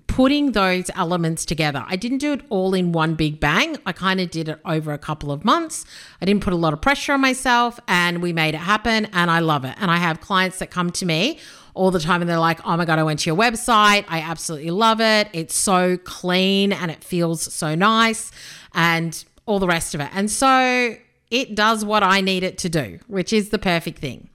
putting 0.08 0.51
those 0.51 0.89
elements 0.96 1.46
together. 1.46 1.84
I 1.88 1.96
didn't 1.96 2.19
do 2.19 2.34
it 2.34 2.41
all 2.50 2.74
in 2.74 2.91
one 2.91 3.15
big 3.15 3.39
bang. 3.39 3.77
I 3.86 3.91
kind 3.91 4.19
of 4.19 4.29
did 4.29 4.50
it 4.50 4.60
over 4.63 4.93
a 4.93 4.98
couple 4.98 5.31
of 5.31 5.43
months. 5.43 5.84
I 6.22 6.25
didn't 6.25 6.43
put 6.43 6.53
a 6.53 6.58
lot 6.58 6.74
of 6.74 6.81
pressure 6.81 7.13
on 7.13 7.22
myself 7.22 7.79
and 7.88 8.22
we 8.22 8.31
made 8.31 8.53
it 8.53 8.60
happen 8.60 9.05
and 9.13 9.31
I 9.31 9.39
love 9.39 9.65
it. 9.65 9.75
And 9.79 9.89
I 9.89 9.98
have 9.98 10.22
clients 10.22 10.60
that 10.60 10.69
come 10.69 10.91
to 10.91 11.05
me 11.05 11.39
all 11.74 11.91
the 11.91 12.00
time 12.00 12.22
and 12.22 12.29
they're 12.29 12.39
like, 12.39 12.60
oh 12.65 12.77
my 12.77 12.86
God, 12.86 13.00
I 13.00 13.03
went 13.03 13.22
to 13.22 13.29
your 13.29 13.38
website. 13.38 14.05
I 14.08 14.22
absolutely 14.22 14.72
love 14.72 15.01
it. 15.01 15.27
It's 15.34 15.55
so 15.55 15.98
clean 15.98 16.72
and 16.72 16.91
it 16.91 17.03
feels 17.03 17.51
so 17.51 17.74
nice 17.74 18.31
and 18.75 19.24
all 19.46 19.60
the 19.60 19.67
rest 19.67 19.96
of 19.96 20.01
it. 20.01 20.10
And 20.13 20.29
so 20.29 20.96
it 21.31 21.55
does 21.55 21.86
what 21.86 22.03
I 22.03 22.21
need 22.21 22.43
it 22.43 22.57
to 22.59 22.69
do, 22.69 23.00
which 23.07 23.31
is 23.33 23.50
the 23.50 23.59
perfect 23.59 24.00
thing. 24.00 24.29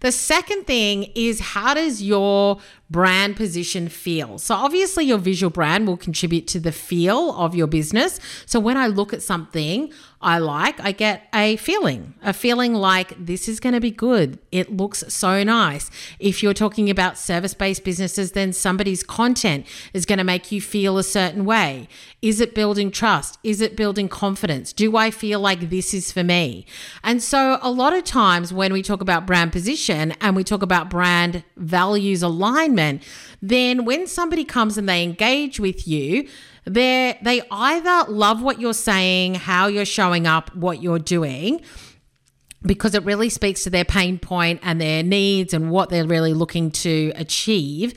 The 0.00 0.12
second 0.12 0.66
thing 0.66 1.10
is 1.14 1.40
how 1.40 1.74
does 1.74 2.02
your 2.02 2.58
brand 2.90 3.36
position 3.36 3.88
feel? 3.88 4.38
So, 4.38 4.54
obviously, 4.54 5.04
your 5.04 5.18
visual 5.18 5.50
brand 5.50 5.86
will 5.86 5.96
contribute 5.96 6.46
to 6.48 6.60
the 6.60 6.72
feel 6.72 7.32
of 7.32 7.54
your 7.54 7.66
business. 7.66 8.18
So, 8.46 8.60
when 8.60 8.76
I 8.76 8.86
look 8.86 9.12
at 9.12 9.22
something, 9.22 9.92
I 10.20 10.38
like, 10.38 10.80
I 10.80 10.90
get 10.90 11.28
a 11.32 11.56
feeling, 11.56 12.14
a 12.22 12.32
feeling 12.32 12.74
like 12.74 13.24
this 13.24 13.48
is 13.48 13.60
going 13.60 13.74
to 13.74 13.80
be 13.80 13.92
good. 13.92 14.40
It 14.50 14.76
looks 14.76 15.04
so 15.06 15.44
nice. 15.44 15.92
If 16.18 16.42
you're 16.42 16.54
talking 16.54 16.90
about 16.90 17.16
service 17.16 17.54
based 17.54 17.84
businesses, 17.84 18.32
then 18.32 18.52
somebody's 18.52 19.04
content 19.04 19.64
is 19.94 20.04
going 20.06 20.18
to 20.18 20.24
make 20.24 20.50
you 20.50 20.60
feel 20.60 20.98
a 20.98 21.04
certain 21.04 21.44
way. 21.44 21.86
Is 22.20 22.40
it 22.40 22.52
building 22.52 22.90
trust? 22.90 23.38
Is 23.44 23.60
it 23.60 23.76
building 23.76 24.08
confidence? 24.08 24.72
Do 24.72 24.96
I 24.96 25.12
feel 25.12 25.38
like 25.38 25.70
this 25.70 25.94
is 25.94 26.10
for 26.10 26.24
me? 26.24 26.66
And 27.04 27.22
so, 27.22 27.60
a 27.62 27.70
lot 27.70 27.92
of 27.92 28.02
times 28.02 28.52
when 28.52 28.72
we 28.72 28.82
talk 28.82 29.00
about 29.00 29.24
brand 29.24 29.52
position 29.52 30.14
and 30.20 30.34
we 30.34 30.42
talk 30.42 30.62
about 30.62 30.90
brand 30.90 31.44
values 31.56 32.24
alignment, 32.24 33.04
then 33.40 33.84
when 33.84 34.08
somebody 34.08 34.44
comes 34.44 34.76
and 34.76 34.88
they 34.88 35.04
engage 35.04 35.60
with 35.60 35.86
you, 35.86 36.28
they 36.68 37.18
they 37.22 37.42
either 37.50 38.10
love 38.10 38.42
what 38.42 38.60
you're 38.60 38.72
saying, 38.72 39.34
how 39.34 39.66
you're 39.66 39.84
showing 39.84 40.26
up, 40.26 40.54
what 40.54 40.82
you're 40.82 40.98
doing, 40.98 41.60
because 42.62 42.94
it 42.94 43.04
really 43.04 43.28
speaks 43.28 43.64
to 43.64 43.70
their 43.70 43.84
pain 43.84 44.18
point 44.18 44.60
and 44.62 44.80
their 44.80 45.02
needs 45.02 45.54
and 45.54 45.70
what 45.70 45.88
they're 45.88 46.06
really 46.06 46.34
looking 46.34 46.70
to 46.70 47.12
achieve 47.14 47.94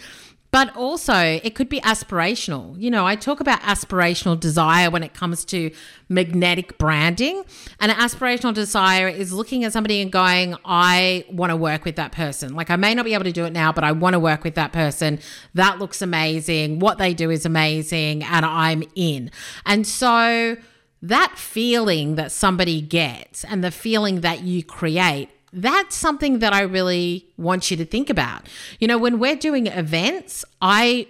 but 0.51 0.75
also, 0.75 1.15
it 1.15 1.55
could 1.55 1.69
be 1.69 1.79
aspirational. 1.79 2.79
You 2.79 2.91
know, 2.91 3.07
I 3.07 3.15
talk 3.15 3.39
about 3.39 3.61
aspirational 3.61 4.37
desire 4.37 4.89
when 4.89 5.01
it 5.01 5.13
comes 5.13 5.45
to 5.45 5.71
magnetic 6.09 6.77
branding. 6.77 7.43
And 7.79 7.89
an 7.89 7.97
aspirational 7.97 8.53
desire 8.53 9.07
is 9.07 9.31
looking 9.31 9.63
at 9.63 9.71
somebody 9.71 10.01
and 10.01 10.11
going, 10.11 10.55
I 10.65 11.23
want 11.29 11.51
to 11.51 11.55
work 11.55 11.85
with 11.85 11.95
that 11.95 12.11
person. 12.11 12.53
Like, 12.53 12.69
I 12.69 12.75
may 12.75 12.93
not 12.93 13.05
be 13.05 13.13
able 13.13 13.23
to 13.23 13.31
do 13.31 13.45
it 13.45 13.53
now, 13.53 13.71
but 13.71 13.85
I 13.85 13.93
want 13.93 14.13
to 14.13 14.19
work 14.19 14.43
with 14.43 14.55
that 14.55 14.73
person. 14.73 15.19
That 15.53 15.79
looks 15.79 16.01
amazing. 16.01 16.79
What 16.79 16.97
they 16.97 17.13
do 17.13 17.29
is 17.29 17.45
amazing. 17.45 18.21
And 18.23 18.45
I'm 18.45 18.83
in. 18.93 19.31
And 19.65 19.87
so, 19.87 20.57
that 21.01 21.37
feeling 21.37 22.15
that 22.15 22.31
somebody 22.31 22.81
gets 22.81 23.43
and 23.45 23.63
the 23.63 23.71
feeling 23.71 24.21
that 24.21 24.43
you 24.43 24.63
create 24.63 25.29
that's 25.53 25.95
something 25.95 26.39
that 26.39 26.53
I 26.53 26.61
really 26.61 27.27
want 27.37 27.71
you 27.71 27.77
to 27.77 27.85
think 27.85 28.09
about. 28.09 28.47
You 28.79 28.87
know, 28.87 28.97
when 28.97 29.19
we're 29.19 29.35
doing 29.35 29.67
events, 29.67 30.45
I 30.61 31.07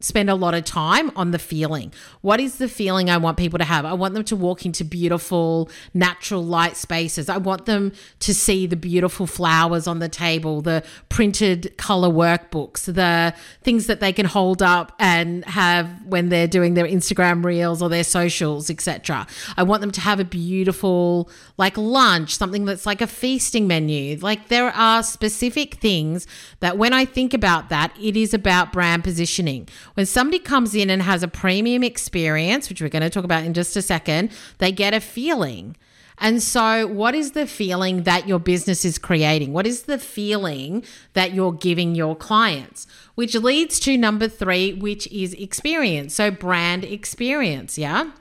spend 0.00 0.30
a 0.30 0.34
lot 0.34 0.54
of 0.54 0.64
time 0.64 1.10
on 1.16 1.32
the 1.32 1.38
feeling. 1.38 1.92
What 2.20 2.38
is 2.40 2.58
the 2.58 2.68
feeling 2.68 3.10
I 3.10 3.16
want 3.16 3.36
people 3.36 3.58
to 3.58 3.64
have? 3.64 3.84
I 3.84 3.94
want 3.94 4.14
them 4.14 4.22
to 4.24 4.36
walk 4.36 4.64
into 4.64 4.84
beautiful, 4.84 5.68
natural 5.92 6.44
light 6.44 6.76
spaces. 6.76 7.28
I 7.28 7.38
want 7.38 7.66
them 7.66 7.92
to 8.20 8.32
see 8.32 8.66
the 8.66 8.76
beautiful 8.76 9.26
flowers 9.26 9.88
on 9.88 9.98
the 9.98 10.08
table, 10.08 10.62
the 10.62 10.84
printed 11.08 11.76
color 11.78 12.08
workbooks, 12.08 12.84
the 12.84 13.34
things 13.62 13.88
that 13.88 13.98
they 13.98 14.12
can 14.12 14.26
hold 14.26 14.62
up 14.62 14.92
and 15.00 15.44
have 15.46 15.90
when 16.06 16.28
they're 16.28 16.46
doing 16.46 16.74
their 16.74 16.86
Instagram 16.86 17.44
reels 17.44 17.82
or 17.82 17.88
their 17.88 18.04
socials, 18.04 18.70
etc. 18.70 19.26
I 19.56 19.64
want 19.64 19.80
them 19.80 19.90
to 19.90 20.00
have 20.00 20.20
a 20.20 20.24
beautiful 20.24 21.28
like 21.56 21.76
lunch, 21.76 22.36
something 22.36 22.66
that's 22.66 22.86
like 22.86 23.00
a 23.00 23.08
feasting 23.08 23.66
menu. 23.66 24.16
Like 24.20 24.46
there 24.46 24.68
are 24.68 25.02
specific 25.02 25.74
things 25.76 26.26
that 26.60 26.78
when 26.78 26.92
I 26.92 27.04
think 27.04 27.34
about 27.34 27.68
that, 27.70 27.92
it 28.00 28.16
is 28.16 28.32
about 28.32 28.72
brand 28.72 29.02
positioning 29.02 29.68
when 29.98 30.06
somebody 30.06 30.38
comes 30.38 30.76
in 30.76 30.90
and 30.90 31.02
has 31.02 31.24
a 31.24 31.28
premium 31.28 31.82
experience, 31.82 32.68
which 32.68 32.80
we're 32.80 32.88
going 32.88 33.02
to 33.02 33.10
talk 33.10 33.24
about 33.24 33.42
in 33.42 33.52
just 33.52 33.76
a 33.76 33.82
second, 33.82 34.30
they 34.58 34.70
get 34.70 34.94
a 34.94 35.00
feeling. 35.00 35.76
And 36.18 36.40
so, 36.40 36.86
what 36.86 37.16
is 37.16 37.32
the 37.32 37.48
feeling 37.48 38.04
that 38.04 38.28
your 38.28 38.38
business 38.38 38.84
is 38.84 38.96
creating? 38.96 39.52
What 39.52 39.66
is 39.66 39.82
the 39.82 39.98
feeling 39.98 40.84
that 41.14 41.34
you're 41.34 41.50
giving 41.50 41.96
your 41.96 42.14
clients? 42.14 42.86
Which 43.16 43.34
leads 43.34 43.80
to 43.80 43.96
number 43.96 44.28
three, 44.28 44.72
which 44.72 45.08
is 45.08 45.34
experience. 45.34 46.14
So, 46.14 46.30
brand 46.30 46.84
experience. 46.84 47.76
Yeah. 47.76 48.12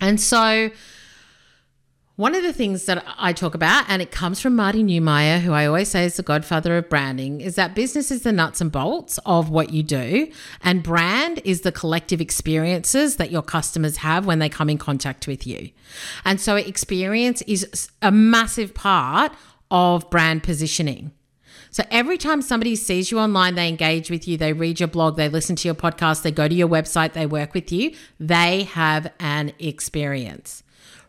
And 0.00 0.20
so, 0.20 0.70
one 2.16 2.34
of 2.34 2.42
the 2.42 2.52
things 2.52 2.86
that 2.86 3.04
I 3.18 3.34
talk 3.34 3.54
about, 3.54 3.84
and 3.88 4.00
it 4.00 4.10
comes 4.10 4.40
from 4.40 4.56
Marty 4.56 4.82
Neumeier, 4.82 5.40
who 5.40 5.52
I 5.52 5.66
always 5.66 5.90
say 5.90 6.06
is 6.06 6.16
the 6.16 6.22
godfather 6.22 6.78
of 6.78 6.88
branding, 6.88 7.42
is 7.42 7.56
that 7.56 7.74
business 7.74 8.10
is 8.10 8.22
the 8.22 8.32
nuts 8.32 8.62
and 8.62 8.72
bolts 8.72 9.18
of 9.26 9.50
what 9.50 9.70
you 9.70 9.82
do, 9.82 10.32
and 10.62 10.82
brand 10.82 11.42
is 11.44 11.60
the 11.60 11.72
collective 11.72 12.22
experiences 12.22 13.16
that 13.16 13.30
your 13.30 13.42
customers 13.42 13.98
have 13.98 14.24
when 14.24 14.38
they 14.38 14.48
come 14.48 14.70
in 14.70 14.78
contact 14.78 15.26
with 15.26 15.46
you. 15.46 15.70
And 16.24 16.40
so, 16.40 16.56
experience 16.56 17.42
is 17.42 17.90
a 18.00 18.10
massive 18.10 18.72
part 18.72 19.32
of 19.70 20.08
brand 20.08 20.42
positioning. 20.42 21.12
So 21.70 21.82
every 21.90 22.16
time 22.16 22.40
somebody 22.40 22.74
sees 22.74 23.10
you 23.10 23.18
online, 23.18 23.54
they 23.54 23.68
engage 23.68 24.10
with 24.10 24.26
you, 24.26 24.38
they 24.38 24.54
read 24.54 24.80
your 24.80 24.86
blog, 24.86 25.16
they 25.16 25.28
listen 25.28 25.56
to 25.56 25.68
your 25.68 25.74
podcast, 25.74 26.22
they 26.22 26.30
go 26.30 26.48
to 26.48 26.54
your 26.54 26.68
website, 26.68 27.12
they 27.12 27.26
work 27.26 27.52
with 27.52 27.70
you, 27.70 27.94
they 28.18 28.62
have 28.62 29.12
an 29.20 29.52
experience. 29.58 30.62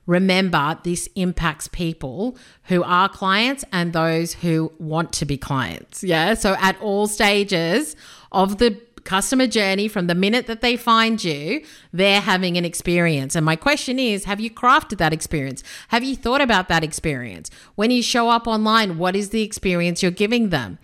Remember, 0.08 0.80
this 0.84 1.08
impacts 1.16 1.68
people 1.68 2.38
who 2.64 2.82
are 2.82 3.08
clients 3.10 3.64
and 3.72 3.94
those 3.94 4.34
who 4.36 4.72
want 4.80 5.14
to 5.14 5.26
be 5.26 5.38
clients. 5.38 6.04
Yeah. 6.04 6.34
So 6.34 6.56
at 6.60 6.80
all 6.82 7.08
stages 7.08 7.96
of 8.32 8.58
the 8.58 8.82
customer 9.04 9.48
journey 9.48 9.88
from 9.88 10.08
the 10.08 10.16
minute 10.16 10.48
that 10.48 10.62
they 10.62 10.76
find 10.76 11.24
you, 11.24 11.62
they're 11.94 12.22
having 12.22 12.58
an 12.58 12.66
experience. 12.66 13.36
And 13.36 13.46
my 13.46 13.56
question 13.56 14.00
is 14.00 14.26
have 14.26 14.40
you 14.40 14.50
crafted 14.50 14.98
that 14.98 15.14
experience? 15.14 15.64
Have 15.90 16.04
you 16.04 16.16
thought 16.16 16.42
about 16.42 16.68
that 16.70 16.84
experience? 16.84 17.50
When 17.76 17.92
you 17.92 18.02
show 18.02 18.30
up 18.30 18.48
online, 18.48 18.98
what 18.98 19.16
is 19.16 19.30
the 19.30 19.44
experience 19.44 20.02
you're 20.02 20.12
giving 20.12 20.50
them? 20.50 20.80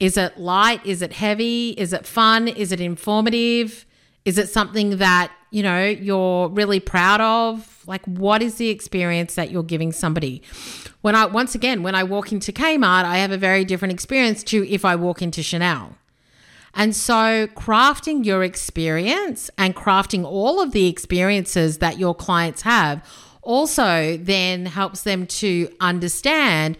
Is 0.00 0.16
it 0.16 0.38
light? 0.38 0.84
Is 0.84 1.02
it 1.02 1.12
heavy? 1.12 1.70
Is 1.70 1.92
it 1.92 2.06
fun? 2.06 2.48
Is 2.48 2.72
it 2.72 2.80
informative? 2.80 3.84
Is 4.24 4.38
it 4.38 4.48
something 4.48 4.98
that, 4.98 5.32
you 5.50 5.62
know, 5.62 5.84
you're 5.84 6.48
really 6.48 6.80
proud 6.80 7.20
of? 7.20 7.82
Like 7.86 8.04
what 8.06 8.42
is 8.42 8.56
the 8.56 8.68
experience 8.68 9.34
that 9.34 9.50
you're 9.50 9.62
giving 9.62 9.92
somebody? 9.92 10.42
When 11.00 11.14
I 11.14 11.26
once 11.26 11.54
again, 11.54 11.82
when 11.82 11.94
I 11.94 12.04
walk 12.04 12.32
into 12.32 12.52
Kmart, 12.52 13.04
I 13.04 13.18
have 13.18 13.32
a 13.32 13.38
very 13.38 13.64
different 13.64 13.92
experience 13.92 14.42
to 14.44 14.68
if 14.68 14.84
I 14.84 14.96
walk 14.96 15.22
into 15.22 15.42
Chanel. 15.42 15.96
And 16.74 16.94
so, 16.94 17.48
crafting 17.48 18.24
your 18.24 18.44
experience 18.44 19.50
and 19.58 19.74
crafting 19.74 20.24
all 20.24 20.60
of 20.60 20.70
the 20.70 20.86
experiences 20.86 21.78
that 21.78 21.98
your 21.98 22.14
clients 22.14 22.62
have 22.62 23.04
also 23.42 24.16
then 24.18 24.66
helps 24.66 25.02
them 25.02 25.26
to 25.26 25.68
understand 25.80 26.76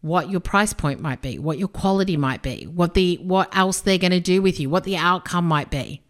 what 0.00 0.30
your 0.30 0.40
price 0.40 0.72
point 0.72 1.00
might 1.00 1.20
be, 1.20 1.38
what 1.38 1.58
your 1.58 1.68
quality 1.68 2.16
might 2.16 2.42
be, 2.42 2.64
what 2.64 2.94
the 2.94 3.16
what 3.16 3.54
else 3.56 3.80
they're 3.80 3.98
going 3.98 4.12
to 4.12 4.20
do 4.20 4.40
with 4.40 4.60
you, 4.60 4.70
what 4.70 4.84
the 4.84 4.96
outcome 4.96 5.46
might 5.46 5.70
be. 5.70 6.00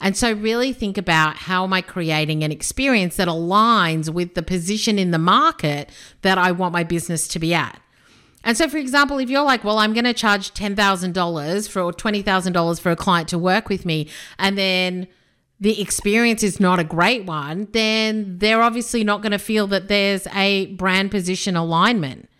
And 0.00 0.16
so 0.16 0.32
really 0.32 0.72
think 0.72 0.96
about 0.96 1.36
how 1.36 1.64
am 1.64 1.72
I 1.72 1.82
creating 1.82 2.42
an 2.42 2.50
experience 2.50 3.16
that 3.16 3.28
aligns 3.28 4.12
with 4.12 4.34
the 4.34 4.42
position 4.42 4.98
in 4.98 5.10
the 5.10 5.18
market 5.18 5.90
that 6.22 6.38
I 6.38 6.52
want 6.52 6.72
my 6.72 6.84
business 6.84 7.28
to 7.28 7.38
be 7.38 7.52
at. 7.52 7.80
And 8.42 8.56
so, 8.56 8.68
for 8.68 8.78
example, 8.78 9.18
if 9.18 9.28
you're 9.28 9.42
like, 9.42 9.64
well, 9.64 9.78
I'm 9.78 9.92
going 9.92 10.04
to 10.04 10.14
charge 10.14 10.54
$10,000 10.54 11.68
for 11.68 11.82
or 11.82 11.92
$20,000 11.92 12.80
for 12.80 12.90
a 12.90 12.96
client 12.96 13.28
to 13.28 13.38
work 13.38 13.68
with 13.68 13.84
me, 13.84 14.08
and 14.38 14.56
then 14.56 15.06
the 15.60 15.80
experience 15.80 16.42
is 16.42 16.58
not 16.58 16.78
a 16.78 16.84
great 16.84 17.26
one, 17.26 17.68
then 17.72 18.38
they're 18.38 18.62
obviously 18.62 19.04
not 19.04 19.20
going 19.20 19.32
to 19.32 19.38
feel 19.38 19.66
that 19.66 19.88
there's 19.88 20.26
a 20.28 20.66
brand 20.76 21.10
position 21.10 21.54
alignment. 21.54 22.30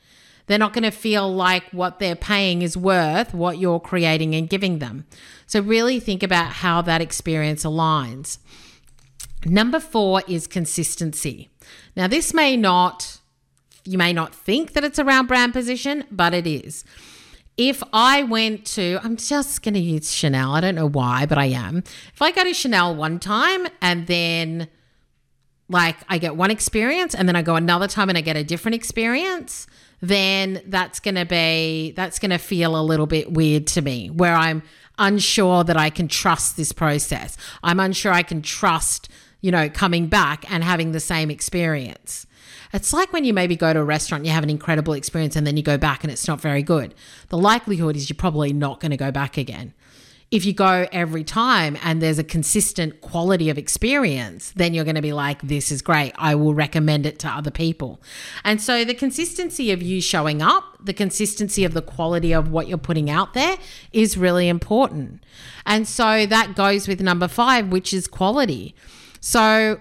They're 0.50 0.58
not 0.58 0.72
going 0.72 0.82
to 0.82 0.90
feel 0.90 1.32
like 1.32 1.62
what 1.70 2.00
they're 2.00 2.16
paying 2.16 2.62
is 2.62 2.76
worth 2.76 3.32
what 3.32 3.58
you're 3.58 3.78
creating 3.78 4.34
and 4.34 4.50
giving 4.50 4.80
them. 4.80 5.06
So, 5.46 5.60
really 5.60 6.00
think 6.00 6.24
about 6.24 6.54
how 6.54 6.82
that 6.82 7.00
experience 7.00 7.62
aligns. 7.62 8.38
Number 9.44 9.78
four 9.78 10.22
is 10.26 10.48
consistency. 10.48 11.50
Now, 11.94 12.08
this 12.08 12.34
may 12.34 12.56
not 12.56 13.20
you 13.84 13.96
may 13.96 14.12
not 14.12 14.34
think 14.34 14.72
that 14.72 14.82
it's 14.82 14.98
around 14.98 15.28
brand 15.28 15.52
position, 15.52 16.02
but 16.10 16.34
it 16.34 16.48
is. 16.48 16.84
If 17.56 17.80
I 17.92 18.24
went 18.24 18.64
to, 18.74 18.98
I'm 19.04 19.16
just 19.16 19.62
going 19.62 19.74
to 19.74 19.80
use 19.80 20.10
Chanel. 20.10 20.56
I 20.56 20.60
don't 20.60 20.74
know 20.74 20.88
why, 20.88 21.26
but 21.26 21.38
I 21.38 21.46
am. 21.46 21.84
If 22.12 22.20
I 22.20 22.32
go 22.32 22.42
to 22.42 22.52
Chanel 22.52 22.96
one 22.96 23.20
time 23.20 23.68
and 23.80 24.08
then 24.08 24.66
like 25.70 25.96
I 26.08 26.18
get 26.18 26.36
one 26.36 26.50
experience 26.50 27.14
and 27.14 27.26
then 27.28 27.36
I 27.36 27.42
go 27.42 27.54
another 27.54 27.86
time 27.86 28.08
and 28.08 28.18
I 28.18 28.20
get 28.20 28.36
a 28.36 28.44
different 28.44 28.74
experience, 28.74 29.66
then 30.00 30.60
that's 30.66 31.00
going 31.00 31.14
to 31.14 31.24
be, 31.24 31.92
that's 31.92 32.18
going 32.18 32.30
to 32.30 32.38
feel 32.38 32.78
a 32.78 32.82
little 32.82 33.06
bit 33.06 33.32
weird 33.32 33.66
to 33.68 33.82
me 33.82 34.10
where 34.10 34.34
I'm 34.34 34.62
unsure 34.98 35.64
that 35.64 35.76
I 35.76 35.88
can 35.88 36.08
trust 36.08 36.56
this 36.56 36.72
process. 36.72 37.36
I'm 37.62 37.80
unsure 37.80 38.12
I 38.12 38.22
can 38.22 38.42
trust, 38.42 39.08
you 39.40 39.50
know, 39.50 39.70
coming 39.70 40.08
back 40.08 40.50
and 40.50 40.64
having 40.64 40.92
the 40.92 41.00
same 41.00 41.30
experience. 41.30 42.26
It's 42.72 42.92
like 42.92 43.12
when 43.12 43.24
you 43.24 43.32
maybe 43.32 43.56
go 43.56 43.72
to 43.72 43.80
a 43.80 43.84
restaurant, 43.84 44.24
you 44.24 44.30
have 44.30 44.44
an 44.44 44.50
incredible 44.50 44.92
experience, 44.92 45.34
and 45.34 45.46
then 45.46 45.56
you 45.56 45.62
go 45.62 45.76
back 45.76 46.04
and 46.04 46.12
it's 46.12 46.28
not 46.28 46.40
very 46.40 46.62
good. 46.62 46.94
The 47.28 47.38
likelihood 47.38 47.96
is 47.96 48.08
you're 48.08 48.16
probably 48.16 48.52
not 48.52 48.80
going 48.80 48.92
to 48.92 48.96
go 48.96 49.10
back 49.10 49.36
again. 49.36 49.74
If 50.30 50.44
you 50.44 50.52
go 50.52 50.86
every 50.92 51.24
time 51.24 51.76
and 51.82 52.00
there's 52.00 52.20
a 52.20 52.24
consistent 52.24 53.00
quality 53.00 53.50
of 53.50 53.58
experience, 53.58 54.52
then 54.54 54.74
you're 54.74 54.84
going 54.84 54.94
to 54.94 55.02
be 55.02 55.12
like, 55.12 55.42
this 55.42 55.72
is 55.72 55.82
great. 55.82 56.12
I 56.16 56.36
will 56.36 56.54
recommend 56.54 57.04
it 57.04 57.18
to 57.20 57.28
other 57.28 57.50
people. 57.50 58.00
And 58.44 58.60
so 58.60 58.84
the 58.84 58.94
consistency 58.94 59.72
of 59.72 59.82
you 59.82 60.00
showing 60.00 60.40
up, 60.40 60.64
the 60.80 60.94
consistency 60.94 61.64
of 61.64 61.74
the 61.74 61.82
quality 61.82 62.32
of 62.32 62.48
what 62.48 62.68
you're 62.68 62.78
putting 62.78 63.10
out 63.10 63.34
there 63.34 63.58
is 63.92 64.16
really 64.16 64.48
important. 64.48 65.24
And 65.66 65.88
so 65.88 66.26
that 66.26 66.54
goes 66.54 66.86
with 66.86 67.00
number 67.00 67.26
five, 67.26 67.68
which 67.68 67.92
is 67.92 68.06
quality. 68.06 68.76
So 69.20 69.80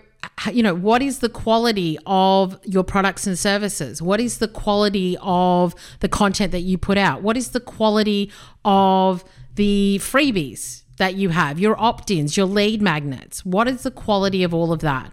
you 0.52 0.64
know, 0.64 0.76
what 0.76 1.02
is 1.02 1.20
the 1.20 1.30
quality 1.30 1.98
of 2.06 2.60
your 2.66 2.84
products 2.84 3.26
and 3.26 3.38
services? 3.38 4.02
What 4.02 4.20
is 4.20 4.40
the 4.40 4.48
quality 4.48 5.18
of 5.22 5.74
the 6.02 6.10
content 6.10 6.52
that 6.52 6.62
you 6.62 6.78
put 6.78 6.98
out? 6.98 7.22
What 7.22 7.38
is 7.38 7.52
the 7.52 7.60
quality 7.60 8.32
of 8.66 9.24
the 9.60 10.00
freebies 10.02 10.84
that 11.00 11.16
you 11.16 11.28
have, 11.28 11.60
your 11.60 11.78
opt 11.78 12.10
ins, 12.10 12.38
your 12.38 12.46
lead 12.46 12.82
magnets? 12.82 13.46
What 13.46 13.68
is 13.68 13.84
the 13.84 13.92
quality 13.92 14.42
of 14.42 14.54
all 14.54 14.72
of 14.72 14.80
that? 14.80 15.12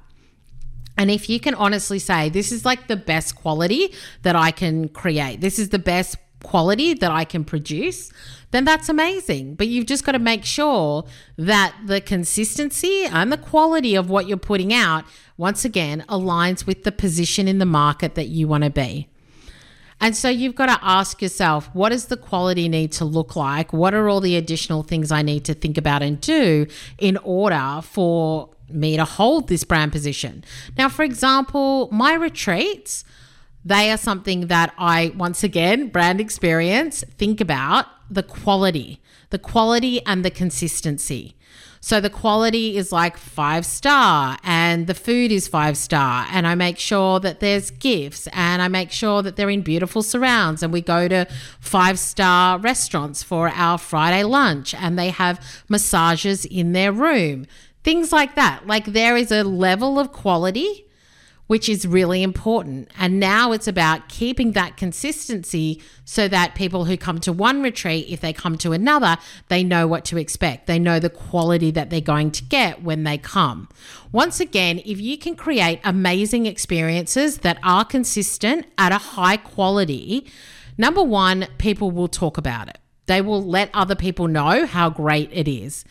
And 0.96 1.10
if 1.10 1.28
you 1.28 1.40
can 1.40 1.54
honestly 1.54 1.98
say, 1.98 2.28
this 2.28 2.52
is 2.52 2.64
like 2.64 2.86
the 2.86 2.96
best 2.96 3.34
quality 3.34 3.92
that 4.22 4.36
I 4.36 4.52
can 4.52 4.88
create, 4.88 5.40
this 5.40 5.58
is 5.58 5.70
the 5.70 5.80
best 5.80 6.16
quality 6.44 6.94
that 6.94 7.10
I 7.10 7.24
can 7.24 7.42
produce, 7.42 8.12
then 8.52 8.64
that's 8.64 8.88
amazing. 8.88 9.56
But 9.56 9.66
you've 9.66 9.86
just 9.86 10.04
got 10.04 10.12
to 10.12 10.20
make 10.20 10.44
sure 10.44 11.04
that 11.36 11.74
the 11.84 12.00
consistency 12.00 13.02
and 13.02 13.32
the 13.32 13.36
quality 13.36 13.96
of 13.96 14.08
what 14.08 14.28
you're 14.28 14.36
putting 14.36 14.72
out, 14.72 15.04
once 15.36 15.64
again, 15.64 16.04
aligns 16.08 16.68
with 16.68 16.84
the 16.84 16.92
position 16.92 17.48
in 17.48 17.58
the 17.58 17.66
market 17.66 18.14
that 18.14 18.28
you 18.28 18.46
want 18.46 18.62
to 18.62 18.70
be. 18.70 19.08
And 20.00 20.14
so 20.14 20.28
you've 20.28 20.54
got 20.54 20.66
to 20.66 20.78
ask 20.82 21.22
yourself, 21.22 21.70
what 21.72 21.88
does 21.88 22.06
the 22.06 22.16
quality 22.16 22.68
need 22.68 22.92
to 22.92 23.04
look 23.04 23.34
like? 23.34 23.72
What 23.72 23.94
are 23.94 24.08
all 24.08 24.20
the 24.20 24.36
additional 24.36 24.82
things 24.82 25.10
I 25.10 25.22
need 25.22 25.44
to 25.46 25.54
think 25.54 25.78
about 25.78 26.02
and 26.02 26.20
do 26.20 26.66
in 26.98 27.16
order 27.18 27.80
for 27.82 28.50
me 28.68 28.96
to 28.96 29.04
hold 29.04 29.48
this 29.48 29.64
brand 29.64 29.92
position? 29.92 30.44
Now, 30.76 30.88
for 30.88 31.02
example, 31.02 31.88
my 31.90 32.14
retreats 32.14 33.04
they 33.66 33.90
are 33.90 33.96
something 33.96 34.46
that 34.46 34.72
I, 34.78 35.12
once 35.16 35.42
again, 35.42 35.88
brand 35.88 36.20
experience, 36.20 37.02
think 37.18 37.40
about 37.40 37.86
the 38.08 38.22
quality, 38.22 39.02
the 39.30 39.40
quality 39.40 40.00
and 40.06 40.24
the 40.24 40.30
consistency. 40.30 41.35
So 41.86 42.00
the 42.00 42.10
quality 42.10 42.76
is 42.76 42.90
like 42.90 43.16
five 43.16 43.64
star 43.64 44.38
and 44.42 44.88
the 44.88 44.92
food 44.92 45.30
is 45.30 45.46
five 45.46 45.76
star. 45.76 46.26
And 46.32 46.44
I 46.44 46.56
make 46.56 46.80
sure 46.80 47.20
that 47.20 47.38
there's 47.38 47.70
gifts 47.70 48.26
and 48.32 48.60
I 48.60 48.66
make 48.66 48.90
sure 48.90 49.22
that 49.22 49.36
they're 49.36 49.48
in 49.48 49.62
beautiful 49.62 50.02
surrounds. 50.02 50.64
And 50.64 50.72
we 50.72 50.80
go 50.80 51.06
to 51.06 51.28
five 51.60 52.00
star 52.00 52.58
restaurants 52.58 53.22
for 53.22 53.50
our 53.50 53.78
Friday 53.78 54.24
lunch 54.24 54.74
and 54.74 54.98
they 54.98 55.10
have 55.10 55.40
massages 55.68 56.44
in 56.44 56.72
their 56.72 56.90
room. 56.90 57.46
Things 57.84 58.10
like 58.10 58.34
that. 58.34 58.66
Like 58.66 58.86
there 58.86 59.16
is 59.16 59.30
a 59.30 59.44
level 59.44 60.00
of 60.00 60.10
quality 60.10 60.85
which 61.46 61.68
is 61.68 61.86
really 61.86 62.22
important. 62.22 62.90
And 62.98 63.20
now 63.20 63.52
it's 63.52 63.68
about 63.68 64.08
keeping 64.08 64.52
that 64.52 64.76
consistency 64.76 65.82
so 66.04 66.28
that 66.28 66.54
people 66.54 66.86
who 66.86 66.96
come 66.96 67.20
to 67.20 67.32
one 67.32 67.62
retreat, 67.62 68.06
if 68.08 68.20
they 68.20 68.32
come 68.32 68.58
to 68.58 68.72
another, 68.72 69.16
they 69.48 69.62
know 69.62 69.86
what 69.86 70.04
to 70.06 70.18
expect. 70.18 70.66
They 70.66 70.78
know 70.78 70.98
the 70.98 71.10
quality 71.10 71.70
that 71.72 71.90
they're 71.90 72.00
going 72.00 72.32
to 72.32 72.44
get 72.44 72.82
when 72.82 73.04
they 73.04 73.18
come. 73.18 73.68
Once 74.12 74.40
again, 74.40 74.80
if 74.84 75.00
you 75.00 75.16
can 75.16 75.36
create 75.36 75.80
amazing 75.84 76.46
experiences 76.46 77.38
that 77.38 77.58
are 77.62 77.84
consistent 77.84 78.66
at 78.76 78.92
a 78.92 78.98
high 78.98 79.36
quality, 79.36 80.26
number 80.76 81.02
one, 81.02 81.46
people 81.58 81.90
will 81.90 82.08
talk 82.08 82.38
about 82.38 82.68
it. 82.68 82.78
They 83.06 83.20
will 83.20 83.42
let 83.42 83.70
other 83.72 83.94
people 83.94 84.26
know 84.26 84.66
how 84.66 84.90
great 84.90 85.30
it 85.32 85.46
is. 85.46 85.84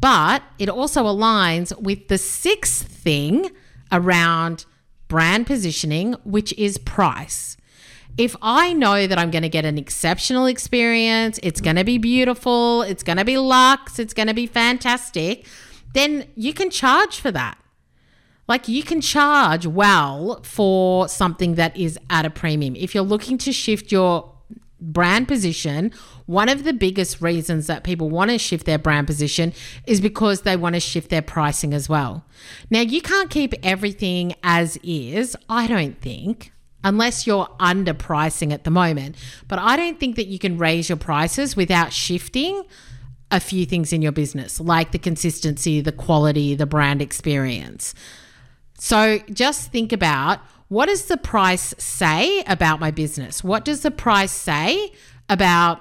But 0.00 0.42
it 0.58 0.68
also 0.68 1.04
aligns 1.04 1.76
with 1.78 2.08
the 2.08 2.16
sixth 2.16 2.86
thing 2.86 3.50
around 3.92 4.64
brand 5.10 5.46
positioning, 5.46 6.14
which 6.24 6.54
is 6.54 6.78
price. 6.78 7.58
If 8.16 8.34
I 8.40 8.72
know 8.72 9.06
that 9.06 9.18
I'm 9.18 9.30
going 9.30 9.42
to 9.42 9.48
get 9.48 9.64
an 9.66 9.76
exceptional 9.76 10.46
experience, 10.46 11.38
it's 11.42 11.60
going 11.60 11.76
to 11.76 11.84
be 11.84 11.98
beautiful, 11.98 12.82
it's 12.82 13.02
going 13.02 13.18
to 13.18 13.24
be 13.24 13.36
luxe, 13.36 13.98
it's 13.98 14.14
going 14.14 14.28
to 14.28 14.34
be 14.34 14.46
fantastic, 14.46 15.46
then 15.92 16.26
you 16.36 16.54
can 16.54 16.70
charge 16.70 17.20
for 17.20 17.30
that. 17.32 17.58
Like 18.48 18.68
you 18.68 18.82
can 18.82 19.00
charge 19.00 19.66
well 19.66 20.40
for 20.42 21.08
something 21.08 21.56
that 21.56 21.76
is 21.76 21.98
at 22.08 22.24
a 22.24 22.30
premium. 22.30 22.74
If 22.76 22.94
you're 22.94 23.04
looking 23.04 23.38
to 23.38 23.52
shift 23.52 23.92
your 23.92 24.29
brand 24.80 25.28
position, 25.28 25.92
one 26.26 26.48
of 26.48 26.64
the 26.64 26.72
biggest 26.72 27.20
reasons 27.20 27.66
that 27.66 27.84
people 27.84 28.08
want 28.08 28.30
to 28.30 28.38
shift 28.38 28.66
their 28.66 28.78
brand 28.78 29.06
position 29.06 29.52
is 29.86 30.00
because 30.00 30.42
they 30.42 30.56
want 30.56 30.74
to 30.74 30.80
shift 30.80 31.10
their 31.10 31.22
pricing 31.22 31.74
as 31.74 31.88
well. 31.88 32.24
Now, 32.70 32.80
you 32.80 33.02
can't 33.02 33.30
keep 33.30 33.54
everything 33.62 34.34
as 34.42 34.78
is, 34.82 35.36
I 35.48 35.66
don't 35.66 36.00
think. 36.00 36.52
Unless 36.82 37.26
you're 37.26 37.46
underpricing 37.58 38.54
at 38.54 38.64
the 38.64 38.70
moment. 38.70 39.14
But 39.48 39.58
I 39.58 39.76
don't 39.76 40.00
think 40.00 40.16
that 40.16 40.28
you 40.28 40.38
can 40.38 40.56
raise 40.56 40.88
your 40.88 40.96
prices 40.96 41.54
without 41.54 41.92
shifting 41.92 42.62
a 43.30 43.38
few 43.38 43.66
things 43.66 43.92
in 43.92 44.00
your 44.00 44.12
business, 44.12 44.58
like 44.58 44.92
the 44.92 44.98
consistency, 44.98 45.80
the 45.82 45.92
quality, 45.92 46.54
the 46.54 46.66
brand 46.66 47.02
experience. 47.02 47.94
So 48.78 49.18
just 49.30 49.70
think 49.70 49.92
about 49.92 50.40
what 50.70 50.86
does 50.86 51.06
the 51.06 51.16
price 51.16 51.74
say 51.78 52.44
about 52.46 52.78
my 52.78 52.92
business? 52.92 53.42
What 53.42 53.64
does 53.64 53.82
the 53.82 53.90
price 53.90 54.30
say 54.30 54.92
about 55.28 55.80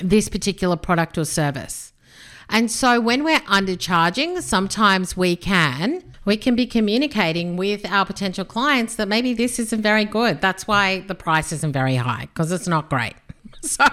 this 0.00 0.28
particular 0.28 0.76
product 0.76 1.18
or 1.18 1.24
service? 1.24 1.92
And 2.48 2.70
so 2.70 3.00
when 3.00 3.24
we're 3.24 3.40
undercharging, 3.40 4.40
sometimes 4.42 5.16
we 5.16 5.34
can 5.34 6.04
we 6.24 6.36
can 6.36 6.54
be 6.54 6.66
communicating 6.66 7.56
with 7.56 7.84
our 7.86 8.06
potential 8.06 8.44
clients 8.44 8.94
that 8.94 9.08
maybe 9.08 9.34
this 9.34 9.58
isn't 9.58 9.82
very 9.82 10.04
good. 10.04 10.40
That's 10.40 10.68
why 10.68 11.00
the 11.00 11.14
price 11.16 11.50
isn't 11.52 11.72
very 11.72 11.96
high 11.96 12.28
because 12.32 12.52
it's 12.52 12.68
not 12.68 12.88
great. 12.88 13.14
so, 13.70 13.84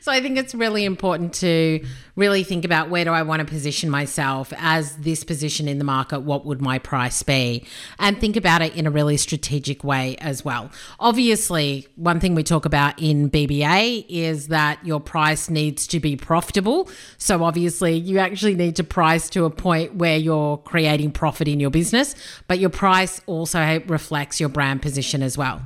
so 0.00 0.12
I 0.12 0.20
think 0.20 0.38
it's 0.38 0.54
really 0.54 0.84
important 0.84 1.34
to 1.34 1.84
really 2.16 2.44
think 2.44 2.64
about 2.64 2.90
where 2.90 3.04
do 3.04 3.10
I 3.10 3.22
want 3.22 3.40
to 3.40 3.44
position 3.44 3.90
myself 3.90 4.52
as 4.56 4.96
this 4.96 5.24
position 5.24 5.68
in 5.68 5.78
the 5.78 5.84
market? 5.84 6.20
What 6.20 6.46
would 6.46 6.62
my 6.62 6.78
price 6.78 7.22
be? 7.22 7.66
And 7.98 8.18
think 8.18 8.36
about 8.36 8.62
it 8.62 8.74
in 8.74 8.86
a 8.86 8.90
really 8.90 9.16
strategic 9.16 9.84
way 9.84 10.16
as 10.18 10.44
well. 10.44 10.70
Obviously, 11.00 11.86
one 11.96 12.20
thing 12.20 12.34
we 12.34 12.42
talk 12.42 12.64
about 12.64 13.00
in 13.00 13.30
BBA 13.30 14.06
is 14.08 14.48
that 14.48 14.84
your 14.86 15.00
price 15.00 15.50
needs 15.50 15.86
to 15.88 16.00
be 16.00 16.16
profitable. 16.16 16.88
So, 17.18 17.44
obviously, 17.44 17.94
you 17.94 18.18
actually 18.18 18.54
need 18.54 18.76
to 18.76 18.84
price 18.84 19.28
to 19.30 19.44
a 19.44 19.50
point 19.50 19.96
where 19.96 20.16
you're 20.16 20.58
creating 20.58 21.12
profit 21.12 21.48
in 21.48 21.60
your 21.60 21.70
business, 21.70 22.14
but 22.48 22.58
your 22.58 22.70
price 22.70 23.20
also 23.26 23.82
reflects 23.86 24.40
your 24.40 24.48
brand 24.48 24.82
position 24.82 25.22
as 25.22 25.36
well. 25.36 25.60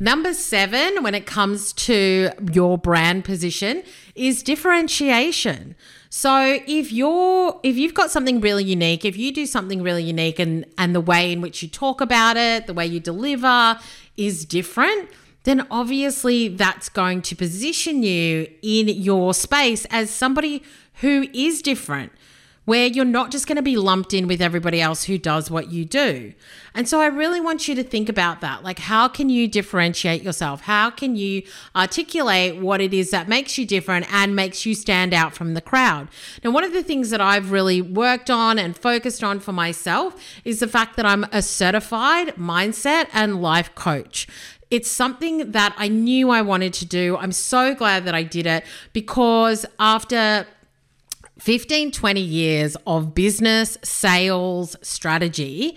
Number 0.00 0.34
seven, 0.34 1.02
when 1.02 1.14
it 1.14 1.26
comes 1.26 1.72
to 1.74 2.30
your 2.52 2.78
brand 2.78 3.24
position, 3.24 3.82
is 4.14 4.42
differentiation. 4.42 5.76
So 6.10 6.60
if 6.66 6.92
you're 6.92 7.58
if 7.62 7.76
you've 7.76 7.94
got 7.94 8.10
something 8.10 8.40
really 8.40 8.64
unique, 8.64 9.04
if 9.04 9.16
you 9.16 9.32
do 9.32 9.46
something 9.46 9.82
really 9.82 10.04
unique 10.04 10.38
and 10.38 10.64
and 10.78 10.94
the 10.94 11.00
way 11.00 11.32
in 11.32 11.40
which 11.40 11.62
you 11.62 11.68
talk 11.68 12.00
about 12.00 12.36
it, 12.36 12.66
the 12.66 12.74
way 12.74 12.86
you 12.86 13.00
deliver 13.00 13.78
is 14.16 14.44
different, 14.44 15.08
then 15.42 15.66
obviously 15.70 16.48
that's 16.48 16.88
going 16.88 17.22
to 17.22 17.34
position 17.34 18.02
you 18.02 18.48
in 18.62 18.88
your 18.88 19.34
space 19.34 19.86
as 19.90 20.10
somebody 20.10 20.62
who 21.00 21.26
is 21.32 21.62
different 21.62 22.12
where 22.64 22.86
you're 22.86 23.04
not 23.04 23.30
just 23.30 23.46
going 23.46 23.56
to 23.56 23.62
be 23.62 23.76
lumped 23.76 24.14
in 24.14 24.26
with 24.26 24.40
everybody 24.40 24.80
else 24.80 25.04
who 25.04 25.18
does 25.18 25.50
what 25.50 25.70
you 25.70 25.84
do. 25.84 26.32
And 26.74 26.88
so 26.88 27.00
I 27.00 27.06
really 27.06 27.40
want 27.40 27.68
you 27.68 27.74
to 27.74 27.84
think 27.84 28.08
about 28.08 28.40
that. 28.40 28.62
Like, 28.62 28.78
how 28.78 29.06
can 29.06 29.28
you 29.28 29.46
differentiate 29.46 30.22
yourself? 30.22 30.62
How 30.62 30.90
can 30.90 31.14
you 31.14 31.42
articulate 31.76 32.60
what 32.60 32.80
it 32.80 32.94
is 32.94 33.10
that 33.10 33.28
makes 33.28 33.58
you 33.58 33.66
different 33.66 34.12
and 34.12 34.34
makes 34.34 34.64
you 34.64 34.74
stand 34.74 35.12
out 35.12 35.34
from 35.34 35.54
the 35.54 35.60
crowd? 35.60 36.08
Now, 36.42 36.50
one 36.50 36.64
of 36.64 36.72
the 36.72 36.82
things 36.82 37.10
that 37.10 37.20
I've 37.20 37.50
really 37.50 37.82
worked 37.82 38.30
on 38.30 38.58
and 38.58 38.76
focused 38.76 39.22
on 39.22 39.40
for 39.40 39.52
myself 39.52 40.16
is 40.44 40.60
the 40.60 40.68
fact 40.68 40.96
that 40.96 41.06
I'm 41.06 41.24
a 41.32 41.42
certified 41.42 42.34
mindset 42.36 43.08
and 43.12 43.42
life 43.42 43.74
coach. 43.74 44.26
It's 44.70 44.90
something 44.90 45.52
that 45.52 45.74
I 45.76 45.88
knew 45.88 46.30
I 46.30 46.42
wanted 46.42 46.72
to 46.74 46.86
do. 46.86 47.16
I'm 47.16 47.30
so 47.30 47.74
glad 47.74 48.06
that 48.06 48.14
I 48.14 48.22
did 48.22 48.46
it 48.46 48.64
because 48.92 49.66
after 49.78 50.46
15, 51.44 51.90
20 51.90 52.22
years 52.22 52.74
of 52.86 53.14
business, 53.14 53.76
sales, 53.82 54.76
strategy, 54.80 55.76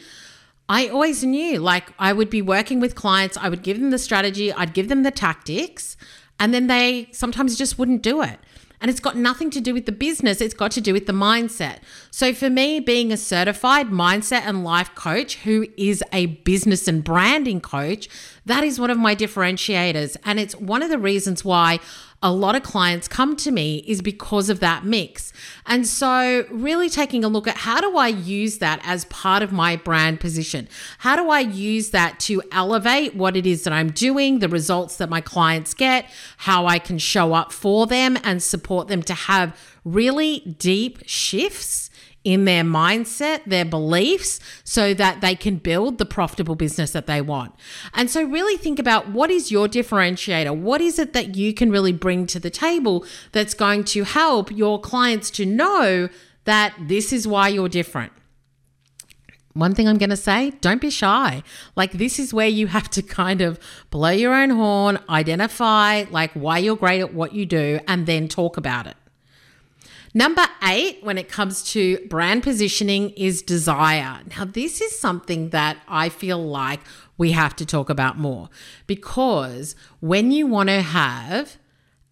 I 0.69 0.87
always 0.87 1.25
knew 1.25 1.59
like 1.59 1.91
I 1.99 2.13
would 2.13 2.29
be 2.29 2.41
working 2.41 2.79
with 2.79 2.95
clients, 2.95 3.35
I 3.35 3.49
would 3.49 3.63
give 3.63 3.77
them 3.77 3.89
the 3.89 3.97
strategy, 3.97 4.53
I'd 4.53 4.73
give 4.73 4.87
them 4.87 5.03
the 5.03 5.11
tactics, 5.11 5.97
and 6.39 6.53
then 6.53 6.67
they 6.67 7.09
sometimes 7.11 7.57
just 7.57 7.77
wouldn't 7.77 8.01
do 8.01 8.21
it. 8.21 8.39
And 8.79 8.89
it's 8.89 9.01
got 9.01 9.17
nothing 9.17 9.49
to 9.49 9.59
do 9.59 9.73
with 9.73 9.85
the 9.85 9.91
business, 9.91 10.39
it's 10.39 10.53
got 10.53 10.71
to 10.71 10.81
do 10.81 10.93
with 10.93 11.05
the 11.05 11.11
mindset. 11.11 11.79
So, 12.11 12.33
for 12.33 12.49
me, 12.49 12.79
being 12.79 13.11
a 13.11 13.17
certified 13.17 13.87
mindset 13.87 14.43
and 14.45 14.63
life 14.63 14.95
coach 14.95 15.35
who 15.39 15.67
is 15.77 16.01
a 16.13 16.27
business 16.27 16.87
and 16.87 17.03
branding 17.03 17.59
coach, 17.59 18.07
that 18.45 18.63
is 18.63 18.79
one 18.79 18.91
of 18.91 18.97
my 18.97 19.15
differentiators. 19.15 20.15
And 20.23 20.39
it's 20.39 20.55
one 20.55 20.81
of 20.81 20.89
the 20.89 20.99
reasons 20.99 21.43
why 21.43 21.79
a 22.23 22.31
lot 22.31 22.55
of 22.55 22.63
clients 22.63 23.07
come 23.07 23.35
to 23.35 23.51
me 23.51 23.83
is 23.87 24.01
because 24.01 24.49
of 24.49 24.59
that 24.59 24.83
mix. 24.83 25.31
And 25.67 25.85
so, 25.85 26.45
really 26.49 26.89
taking 26.89 27.23
a 27.23 27.27
look 27.27 27.47
at 27.47 27.57
how 27.57 27.79
do 27.79 27.95
I 27.95 28.07
use 28.07 28.57
that 28.57 28.81
as 28.83 29.05
part 29.05 29.43
of 29.43 29.51
my 29.51 29.75
brand 29.75 30.19
position? 30.19 30.67
How 30.99 31.15
do 31.15 31.29
I 31.29 31.41
use 31.41 31.91
that 31.91 32.19
to 32.21 32.41
elevate 32.51 33.15
what 33.15 33.37
it 33.37 33.45
is 33.45 33.63
that 33.63 33.73
I'm 33.73 33.91
doing, 33.91 34.39
the 34.39 34.49
results 34.49 34.97
that 34.97 35.09
my 35.09 35.21
clients 35.21 35.75
get, 35.75 36.09
how 36.37 36.65
I 36.65 36.79
can 36.79 36.97
show 36.97 37.33
up 37.33 37.51
for 37.51 37.85
them 37.85 38.17
and 38.23 38.41
support 38.41 38.87
them 38.87 39.03
to 39.03 39.13
have 39.13 39.55
really 39.85 40.39
deep 40.57 41.03
shifts 41.05 41.91
in 42.27 42.43
their 42.43 42.63
mindset, 42.63 43.41
their 43.45 43.63
beliefs, 43.63 44.41
so 44.65 44.93
that 44.93 45.21
they 45.21 45.33
can 45.33 45.55
build 45.55 45.97
the 45.97 46.05
profitable 46.05 46.55
business 46.55 46.91
that 46.91 47.07
they 47.07 47.21
want. 47.21 47.55
And 47.93 48.09
so, 48.11 48.21
really 48.21 48.57
think 48.57 48.79
about 48.79 49.09
what 49.09 49.31
is 49.31 49.49
your 49.49 49.69
differentiator? 49.69 50.53
What 50.53 50.81
is 50.81 50.99
it 50.99 51.13
that 51.13 51.37
you 51.37 51.53
can 51.53 51.71
really 51.71 51.93
bring 51.93 52.27
to 52.27 52.37
the 52.37 52.49
table 52.49 53.05
that's 53.31 53.53
going 53.53 53.85
to 53.85 54.03
help 54.03 54.51
your 54.51 54.77
clients 54.77 55.31
to 55.31 55.45
know 55.45 56.09
that 56.43 56.73
this 56.77 57.13
is 57.13 57.25
why 57.25 57.47
you're 57.47 57.69
different? 57.69 58.11
One 59.53 59.73
thing 59.73 59.87
I'm 59.87 59.97
going 59.97 60.09
to 60.09 60.17
say 60.17 60.51
don't 60.59 60.81
be 60.81 60.89
shy. 60.89 61.43
Like, 61.77 61.93
this 61.93 62.19
is 62.19 62.33
where 62.33 62.49
you 62.49 62.67
have 62.67 62.89
to 62.89 63.01
kind 63.01 63.39
of 63.39 63.57
blow 63.89 64.09
your 64.09 64.33
own 64.33 64.49
horn, 64.49 64.99
identify 65.07 66.03
like 66.11 66.33
why 66.33 66.57
you're 66.57 66.75
great 66.75 66.99
at 66.99 67.13
what 67.13 67.31
you 67.31 67.45
do, 67.45 67.79
and 67.87 68.05
then 68.05 68.27
talk 68.27 68.57
about 68.57 68.85
it. 68.85 68.97
Number 70.17 70.47
eight, 70.63 70.97
when 71.03 71.19
it 71.19 71.29
comes 71.29 71.61
to 71.73 71.99
brand 72.07 72.41
positioning, 72.41 73.11
is 73.11 73.43
desire. 73.43 74.21
Now, 74.35 74.45
this 74.45 74.81
is 74.81 74.97
something 74.97 75.51
that 75.51 75.77
I 75.87 76.09
feel 76.09 76.43
like 76.43 76.79
we 77.19 77.33
have 77.33 77.55
to 77.57 77.67
talk 77.67 77.87
about 77.91 78.17
more 78.17 78.49
because 78.87 79.75
when 79.99 80.31
you 80.31 80.47
want 80.47 80.69
to 80.69 80.81
have 80.81 81.57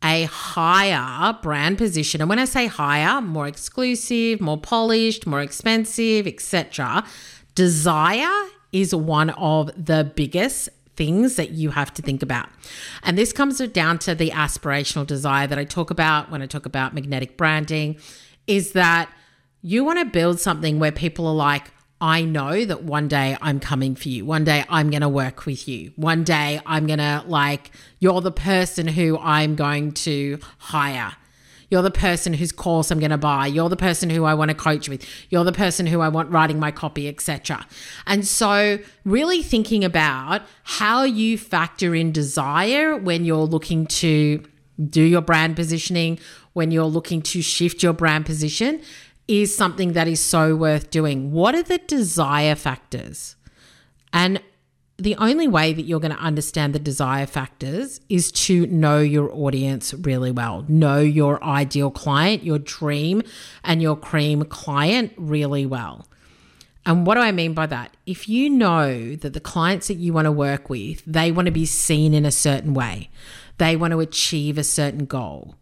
a 0.03 0.25
higher 0.25 1.33
brand 1.41 1.79
position, 1.79 2.21
and 2.21 2.29
when 2.29 2.37
I 2.37 2.45
say 2.45 2.67
higher, 2.67 3.21
more 3.21 3.47
exclusive, 3.47 4.39
more 4.39 4.59
polished, 4.59 5.25
more 5.25 5.41
expensive, 5.41 6.27
etc., 6.27 7.03
desire 7.55 8.49
is 8.71 8.93
one 8.93 9.31
of 9.31 9.71
the 9.83 10.11
biggest 10.15 10.69
things 10.95 11.35
that 11.35 11.51
you 11.51 11.71
have 11.71 11.93
to 11.95 12.01
think 12.01 12.23
about. 12.23 12.49
And 13.03 13.17
this 13.17 13.33
comes 13.33 13.59
down 13.59 13.99
to 13.99 14.15
the 14.15 14.31
aspirational 14.31 15.05
desire 15.05 15.47
that 15.47 15.57
I 15.57 15.63
talk 15.63 15.91
about 15.91 16.31
when 16.31 16.41
I 16.41 16.45
talk 16.45 16.65
about 16.65 16.93
magnetic 16.93 17.37
branding 17.37 17.97
is 18.47 18.73
that 18.73 19.09
you 19.61 19.83
want 19.83 19.99
to 19.99 20.05
build 20.05 20.39
something 20.39 20.79
where 20.79 20.91
people 20.91 21.27
are 21.27 21.33
like, 21.33 21.71
I 22.01 22.23
know 22.23 22.65
that 22.65 22.83
one 22.83 23.07
day 23.07 23.37
I'm 23.41 23.59
coming 23.59 23.95
for 23.95 24.09
you. 24.09 24.25
One 24.25 24.43
day 24.43 24.65
I'm 24.69 24.89
going 24.89 25.01
to 25.01 25.09
work 25.09 25.45
with 25.45 25.67
you. 25.67 25.93
One 25.95 26.23
day 26.23 26.61
I'm 26.65 26.87
going 26.87 26.99
to 26.99 27.23
like, 27.25 27.71
you're 27.99 28.21
the 28.21 28.31
person 28.31 28.87
who 28.87 29.17
I'm 29.17 29.55
going 29.55 29.93
to 29.93 30.39
hire. 30.57 31.15
You're 31.69 31.81
the 31.81 31.91
person 31.91 32.33
whose 32.33 32.51
course 32.51 32.91
I'm 32.91 32.99
going 32.99 33.11
to 33.11 33.17
buy. 33.17 33.47
You're 33.47 33.69
the 33.69 33.75
person 33.75 34.09
who 34.09 34.25
I 34.25 34.33
want 34.33 34.49
to 34.49 34.55
coach 34.55 34.87
with. 34.87 35.05
You're 35.29 35.43
the 35.43 35.51
person 35.51 35.85
who 35.85 36.01
I 36.01 36.09
want 36.09 36.31
writing 36.31 36.59
my 36.59 36.71
copy, 36.71 37.07
etc. 37.07 37.65
And 38.05 38.25
so, 38.25 38.79
really 39.03 39.41
thinking 39.41 39.83
about 39.83 40.41
how 40.63 41.03
you 41.03 41.37
factor 41.37 41.95
in 41.95 42.11
desire 42.11 42.95
when 42.95 43.25
you're 43.25 43.37
looking 43.37 43.87
to 43.87 44.43
do 44.89 45.01
your 45.01 45.21
brand 45.21 45.55
positioning, 45.55 46.19
when 46.53 46.71
you're 46.71 46.85
looking 46.85 47.21
to 47.21 47.41
shift 47.41 47.81
your 47.81 47.93
brand 47.93 48.25
position, 48.25 48.81
is 49.27 49.55
something 49.55 49.93
that 49.93 50.07
is 50.07 50.19
so 50.19 50.55
worth 50.55 50.91
doing. 50.91 51.31
What 51.31 51.55
are 51.55 51.63
the 51.63 51.79
desire 51.79 52.55
factors? 52.55 53.35
And 54.13 54.41
the 54.97 55.15
only 55.17 55.47
way 55.47 55.73
that 55.73 55.81
you're 55.83 55.99
going 55.99 56.15
to 56.15 56.21
understand 56.21 56.73
the 56.73 56.79
desire 56.79 57.25
factors 57.25 57.99
is 58.07 58.31
to 58.31 58.65
know 58.67 58.99
your 58.99 59.29
audience 59.33 59.93
really 59.93 60.31
well. 60.31 60.63
Know 60.69 60.99
your 60.99 61.43
ideal 61.43 61.91
client, 61.91 62.43
your 62.43 62.59
dream 62.59 63.21
and 63.63 63.81
your 63.81 63.97
cream 63.97 64.43
client 64.45 65.11
really 65.17 65.65
well. 65.65 66.07
And 66.85 67.05
what 67.05 67.15
do 67.15 67.21
I 67.21 67.31
mean 67.31 67.53
by 67.53 67.65
that? 67.65 67.97
If 68.05 68.29
you 68.29 68.49
know 68.49 69.15
that 69.15 69.33
the 69.33 69.39
clients 69.39 69.87
that 69.87 69.95
you 69.95 70.13
want 70.13 70.25
to 70.25 70.31
work 70.31 70.69
with, 70.69 71.03
they 71.05 71.31
want 71.31 71.47
to 71.47 71.51
be 71.51 71.65
seen 71.65 72.13
in 72.13 72.25
a 72.25 72.31
certain 72.31 72.73
way. 72.73 73.09
They 73.57 73.75
want 73.75 73.91
to 73.91 73.99
achieve 73.99 74.57
a 74.57 74.63
certain 74.63 75.05
goal. 75.05 75.55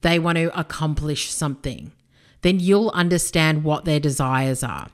They 0.00 0.18
want 0.18 0.36
to 0.36 0.58
accomplish 0.58 1.30
something. 1.30 1.92
Then 2.42 2.60
you'll 2.60 2.90
understand 2.90 3.64
what 3.64 3.84
their 3.84 4.00
desires 4.00 4.62
are. 4.62 4.88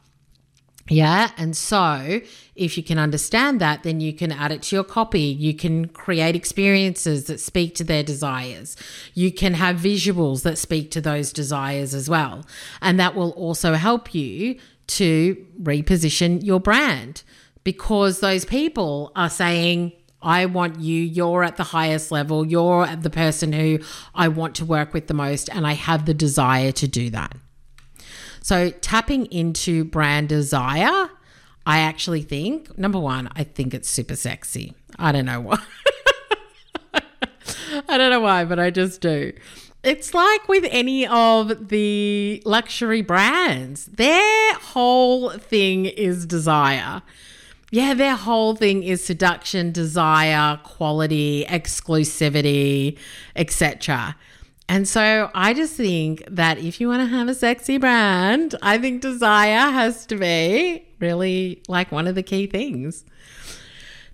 Yeah. 0.89 1.31
And 1.39 1.57
so 1.57 2.21
if 2.55 2.77
you 2.77 2.83
can 2.83 2.99
understand 2.99 3.61
that, 3.61 3.85
then 3.85 4.01
you 4.01 4.13
can 4.13 4.31
add 4.31 4.53
it 4.53 4.63
to 4.65 4.77
your 4.77 4.85
copy. 4.85 5.21
You 5.21 5.55
can 5.55 5.89
create 5.89 6.37
experiences 6.37 7.25
that 7.25 7.41
speak 7.41 7.75
to 7.77 7.85
their 7.85 8.03
desires. 8.03 8.77
You 9.15 9.33
can 9.33 9.55
have 9.55 9.77
visuals 9.77 10.43
that 10.43 10.59
speak 10.59 10.91
to 10.91 11.01
those 11.01 11.33
desires 11.33 11.95
as 11.95 12.11
well. 12.11 12.45
And 12.83 13.01
that 13.01 13.15
will 13.15 13.31
also 13.31 13.75
help 13.75 14.15
you 14.15 14.59
to 14.87 15.47
reposition 15.63 16.45
your 16.45 16.61
brand 16.61 17.23
because 17.65 18.21
those 18.21 18.45
people 18.45 19.11
are 19.17 19.31
saying, 19.31 19.93
I 20.21 20.47
want 20.47 20.81
you. 20.81 21.01
You're 21.01 21.45
at 21.45 21.57
the 21.57 21.65
highest 21.65 22.11
level. 22.11 22.47
You're 22.47 22.87
the 22.97 23.11
person 23.11 23.53
who 23.53 23.79
I 24.15 24.29
want 24.29 24.55
to 24.57 24.65
work 24.65 24.93
with 24.93 25.07
the 25.07 25.15
most. 25.15 25.49
And 25.49 25.67
I 25.67 25.73
have 25.73 26.05
the 26.07 26.15
desire 26.15 26.73
to 26.73 26.89
do 26.89 27.11
that. 27.11 27.37
So 28.45 28.69
tapping 28.69 29.25
into 29.33 29.85
brand 29.85 30.29
desire, 30.29 31.09
I 31.65 31.79
actually 31.79 32.21
think 32.21 32.77
number 32.77 32.99
one, 33.01 33.31
I 33.35 33.43
think 33.43 33.73
it's 33.73 33.89
super 33.89 34.17
sexy. 34.17 34.75
I 34.99 35.13
don't 35.13 35.25
know 35.25 35.41
why. 35.41 35.63
I 37.89 37.97
don't 37.97 38.11
know 38.11 38.21
why, 38.21 38.45
but 38.45 38.59
I 38.59 38.69
just 38.69 39.01
do. 39.01 39.33
It's 39.83 40.13
like 40.13 40.47
with 40.47 40.67
any 40.71 41.07
of 41.07 41.71
the 41.71 42.43
luxury 42.45 43.01
brands, 43.01 43.87
their 43.87 44.53
whole 44.57 45.31
thing 45.31 45.87
is 45.87 46.27
desire. 46.27 47.01
yeah, 47.71 47.95
their 47.95 48.15
whole 48.15 48.55
thing 48.55 48.83
is 48.83 49.03
seduction, 49.03 49.73
desire, 49.73 50.61
quality, 50.65 51.47
exclusivity, 51.49 52.99
etc. 53.37 54.17
And 54.69 54.89
so 54.89 55.31
I 55.35 55.53
just 55.53 55.75
think 55.75 56.25
that 56.29 56.59
if 56.59 56.81
you 56.81 56.89
want 56.89 57.01
to 57.01 57.07
have 57.07 57.29
a 57.29 57.35
sexy 57.35 57.79
brand, 57.79 58.55
I 58.63 58.79
think 58.79 59.03
desire 59.03 59.71
has 59.71 60.07
to 60.07 60.17
be 60.17 60.87
really 61.01 61.63
like 61.69 61.93
one 61.93 62.07
of 62.07 62.15
the 62.15 62.23
key 62.23 62.47
things. 62.47 63.05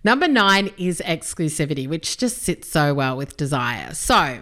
Number 0.02 0.26
nine 0.26 0.70
is 0.76 1.02
exclusivity, 1.04 1.86
which 1.86 2.16
just 2.16 2.38
sits 2.38 2.68
so 2.68 2.94
well 2.94 3.16
with 3.16 3.36
desire. 3.36 3.94
So, 3.94 4.40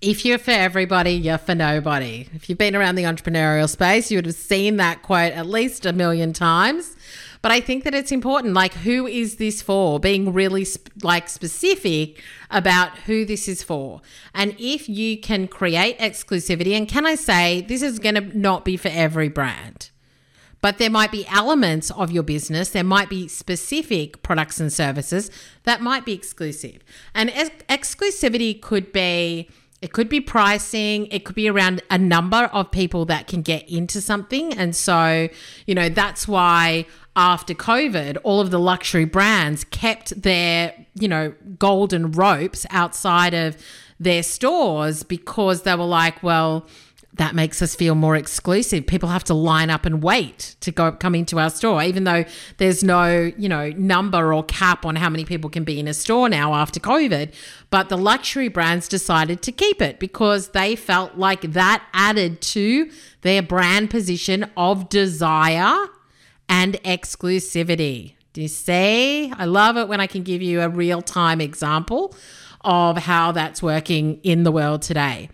if 0.00 0.24
you're 0.24 0.38
for 0.38 0.50
everybody, 0.52 1.12
you're 1.12 1.38
for 1.38 1.54
nobody. 1.54 2.28
If 2.34 2.48
you've 2.48 2.58
been 2.58 2.76
around 2.76 2.94
the 2.94 3.02
entrepreneurial 3.02 3.68
space, 3.68 4.10
you 4.10 4.18
would 4.18 4.26
have 4.26 4.34
seen 4.34 4.76
that 4.76 5.02
quote 5.02 5.32
at 5.32 5.46
least 5.46 5.84
a 5.86 5.92
million 5.92 6.32
times. 6.32 6.96
But 7.42 7.52
I 7.52 7.60
think 7.60 7.84
that 7.84 7.94
it's 7.94 8.12
important. 8.12 8.52
Like, 8.52 8.74
who 8.74 9.06
is 9.06 9.36
this 9.36 9.62
for? 9.62 9.98
Being 9.98 10.32
really 10.32 10.64
sp- 10.68 10.92
like 11.02 11.28
specific 11.28 12.22
about 12.50 12.98
who 13.00 13.24
this 13.24 13.48
is 13.48 13.62
for. 13.62 14.02
And 14.34 14.54
if 14.58 14.88
you 14.88 15.18
can 15.18 15.48
create 15.48 15.98
exclusivity, 15.98 16.76
and 16.76 16.86
can 16.86 17.06
I 17.06 17.14
say 17.14 17.62
this 17.62 17.82
is 17.82 17.98
going 17.98 18.16
to 18.16 18.38
not 18.38 18.64
be 18.64 18.76
for 18.76 18.88
every 18.88 19.28
brand. 19.28 19.90
But 20.62 20.76
there 20.76 20.90
might 20.90 21.10
be 21.10 21.26
elements 21.28 21.90
of 21.90 22.10
your 22.10 22.22
business, 22.22 22.68
there 22.68 22.84
might 22.84 23.08
be 23.08 23.28
specific 23.28 24.22
products 24.22 24.60
and 24.60 24.70
services 24.70 25.30
that 25.62 25.80
might 25.80 26.04
be 26.04 26.12
exclusive. 26.12 26.84
And 27.14 27.30
ex- 27.30 27.64
exclusivity 27.70 28.60
could 28.60 28.92
be 28.92 29.48
it 29.82 29.94
could 29.94 30.10
be 30.10 30.20
pricing, 30.20 31.06
it 31.06 31.24
could 31.24 31.34
be 31.34 31.48
around 31.48 31.82
a 31.90 31.96
number 31.96 32.50
of 32.52 32.70
people 32.70 33.06
that 33.06 33.26
can 33.26 33.40
get 33.40 33.66
into 33.68 34.02
something. 34.02 34.52
And 34.52 34.76
so, 34.76 35.28
you 35.66 35.74
know, 35.74 35.88
that's 35.88 36.28
why 36.28 36.84
after 37.16 37.54
COVID, 37.54 38.18
all 38.22 38.40
of 38.40 38.50
the 38.50 38.60
luxury 38.60 39.04
brands 39.04 39.64
kept 39.64 40.22
their, 40.22 40.74
you 40.94 41.08
know, 41.08 41.34
golden 41.58 42.12
ropes 42.12 42.66
outside 42.70 43.34
of 43.34 43.56
their 43.98 44.22
stores 44.22 45.02
because 45.02 45.62
they 45.62 45.74
were 45.74 45.84
like, 45.84 46.22
well, 46.22 46.66
that 47.14 47.34
makes 47.34 47.60
us 47.60 47.74
feel 47.74 47.96
more 47.96 48.14
exclusive. 48.14 48.86
People 48.86 49.08
have 49.08 49.24
to 49.24 49.34
line 49.34 49.68
up 49.68 49.84
and 49.84 50.02
wait 50.02 50.54
to 50.60 50.70
go 50.70 50.92
come 50.92 51.14
into 51.14 51.40
our 51.40 51.50
store, 51.50 51.82
even 51.82 52.04
though 52.04 52.24
there's 52.58 52.84
no, 52.84 53.32
you 53.36 53.48
know, 53.48 53.70
number 53.70 54.32
or 54.32 54.44
cap 54.44 54.86
on 54.86 54.94
how 54.94 55.10
many 55.10 55.24
people 55.24 55.50
can 55.50 55.64
be 55.64 55.80
in 55.80 55.88
a 55.88 55.94
store 55.94 56.28
now 56.28 56.54
after 56.54 56.78
COVID. 56.78 57.32
But 57.68 57.88
the 57.88 57.98
luxury 57.98 58.48
brands 58.48 58.86
decided 58.86 59.42
to 59.42 59.52
keep 59.52 59.82
it 59.82 59.98
because 59.98 60.48
they 60.48 60.76
felt 60.76 61.16
like 61.16 61.42
that 61.52 61.84
added 61.92 62.40
to 62.42 62.90
their 63.22 63.42
brand 63.42 63.90
position 63.90 64.48
of 64.56 64.88
desire 64.88 65.88
and 66.50 66.74
exclusivity. 66.82 68.14
Do 68.32 68.42
you 68.42 68.48
see? 68.48 69.32
I 69.32 69.44
love 69.46 69.76
it 69.76 69.88
when 69.88 70.00
I 70.00 70.06
can 70.06 70.22
give 70.24 70.42
you 70.42 70.60
a 70.60 70.68
real 70.68 71.00
time 71.00 71.40
example 71.40 72.14
of 72.62 72.98
how 72.98 73.32
that's 73.32 73.62
working 73.62 74.20
in 74.22 74.42
the 74.42 74.52
world 74.52 74.82
today. 74.82 75.30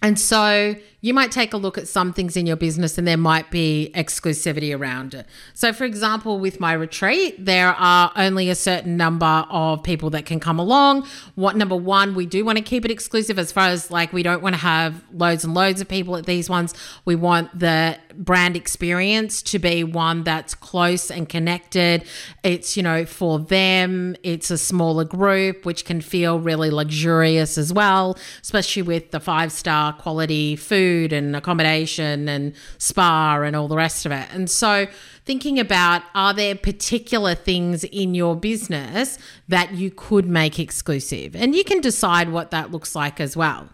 And 0.00 0.18
so 0.18 0.76
you 1.04 1.12
might 1.12 1.32
take 1.32 1.52
a 1.52 1.56
look 1.56 1.76
at 1.76 1.88
some 1.88 2.12
things 2.12 2.36
in 2.36 2.46
your 2.46 2.54
business 2.54 2.96
and 2.96 3.08
there 3.08 3.16
might 3.16 3.50
be 3.50 3.90
exclusivity 3.92 4.74
around 4.76 5.14
it. 5.14 5.26
So, 5.52 5.72
for 5.72 5.84
example, 5.84 6.38
with 6.38 6.60
my 6.60 6.72
retreat, 6.72 7.44
there 7.44 7.70
are 7.70 8.12
only 8.14 8.48
a 8.48 8.54
certain 8.54 8.96
number 8.96 9.44
of 9.50 9.82
people 9.82 10.10
that 10.10 10.26
can 10.26 10.38
come 10.38 10.60
along. 10.60 11.08
What 11.34 11.56
number 11.56 11.74
one, 11.74 12.14
we 12.14 12.24
do 12.24 12.44
want 12.44 12.58
to 12.58 12.64
keep 12.64 12.84
it 12.84 12.90
exclusive 12.92 13.36
as 13.36 13.50
far 13.50 13.66
as 13.66 13.90
like 13.90 14.12
we 14.12 14.22
don't 14.22 14.42
want 14.42 14.54
to 14.54 14.60
have 14.60 15.02
loads 15.12 15.44
and 15.44 15.54
loads 15.54 15.80
of 15.80 15.88
people 15.88 16.16
at 16.16 16.24
these 16.24 16.48
ones. 16.48 16.72
We 17.04 17.16
want 17.16 17.58
the 17.58 17.98
brand 18.14 18.56
experience 18.56 19.42
to 19.42 19.58
be 19.58 19.82
one 19.82 20.22
that's 20.22 20.54
close 20.54 21.10
and 21.10 21.28
connected. 21.28 22.04
It's, 22.44 22.76
you 22.76 22.82
know, 22.84 23.06
for 23.06 23.40
them, 23.40 24.14
it's 24.22 24.52
a 24.52 24.58
smaller 24.58 25.04
group, 25.04 25.66
which 25.66 25.84
can 25.84 26.00
feel 26.00 26.38
really 26.38 26.70
luxurious 26.70 27.58
as 27.58 27.72
well, 27.72 28.16
especially 28.40 28.82
with 28.82 29.10
the 29.10 29.18
five 29.18 29.50
star 29.50 29.92
quality 29.94 30.54
food 30.54 30.91
food 30.92 31.12
and 31.12 31.34
accommodation 31.34 32.28
and 32.28 32.54
spa 32.78 33.40
and 33.42 33.56
all 33.56 33.68
the 33.68 33.76
rest 33.76 34.04
of 34.04 34.12
it. 34.12 34.28
And 34.32 34.50
so, 34.50 34.86
thinking 35.24 35.58
about 35.58 36.02
are 36.14 36.34
there 36.34 36.54
particular 36.54 37.34
things 37.34 37.84
in 37.84 38.14
your 38.14 38.36
business 38.36 39.18
that 39.48 39.72
you 39.72 39.90
could 39.90 40.26
make 40.26 40.58
exclusive? 40.58 41.34
And 41.34 41.54
you 41.54 41.64
can 41.64 41.80
decide 41.80 42.30
what 42.30 42.50
that 42.50 42.70
looks 42.70 42.94
like 42.94 43.20
as 43.20 43.36
well. 43.36 43.68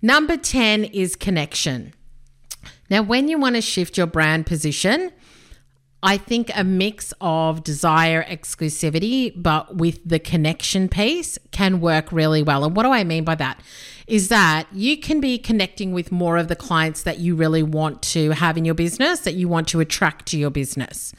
Number 0.00 0.36
10 0.36 0.84
is 0.84 1.16
connection. 1.16 1.92
Now, 2.90 3.02
when 3.02 3.28
you 3.28 3.38
want 3.38 3.56
to 3.56 3.62
shift 3.62 3.96
your 3.96 4.06
brand 4.06 4.46
position, 4.46 5.12
I 6.04 6.18
think 6.18 6.50
a 6.54 6.62
mix 6.62 7.14
of 7.22 7.64
desire 7.64 8.22
exclusivity, 8.24 9.32
but 9.34 9.76
with 9.76 10.06
the 10.06 10.18
connection 10.18 10.86
piece 10.86 11.38
can 11.50 11.80
work 11.80 12.12
really 12.12 12.42
well. 12.42 12.62
And 12.62 12.76
what 12.76 12.82
do 12.82 12.90
I 12.90 13.04
mean 13.04 13.24
by 13.24 13.36
that? 13.36 13.62
Is 14.06 14.28
that 14.28 14.66
you 14.70 14.98
can 14.98 15.18
be 15.18 15.38
connecting 15.38 15.94
with 15.94 16.12
more 16.12 16.36
of 16.36 16.48
the 16.48 16.56
clients 16.56 17.04
that 17.04 17.20
you 17.20 17.34
really 17.34 17.62
want 17.62 18.02
to 18.02 18.32
have 18.32 18.58
in 18.58 18.66
your 18.66 18.74
business, 18.74 19.20
that 19.20 19.32
you 19.32 19.48
want 19.48 19.66
to 19.68 19.80
attract 19.80 20.26
to 20.26 20.38
your 20.38 20.50
business. 20.50 21.14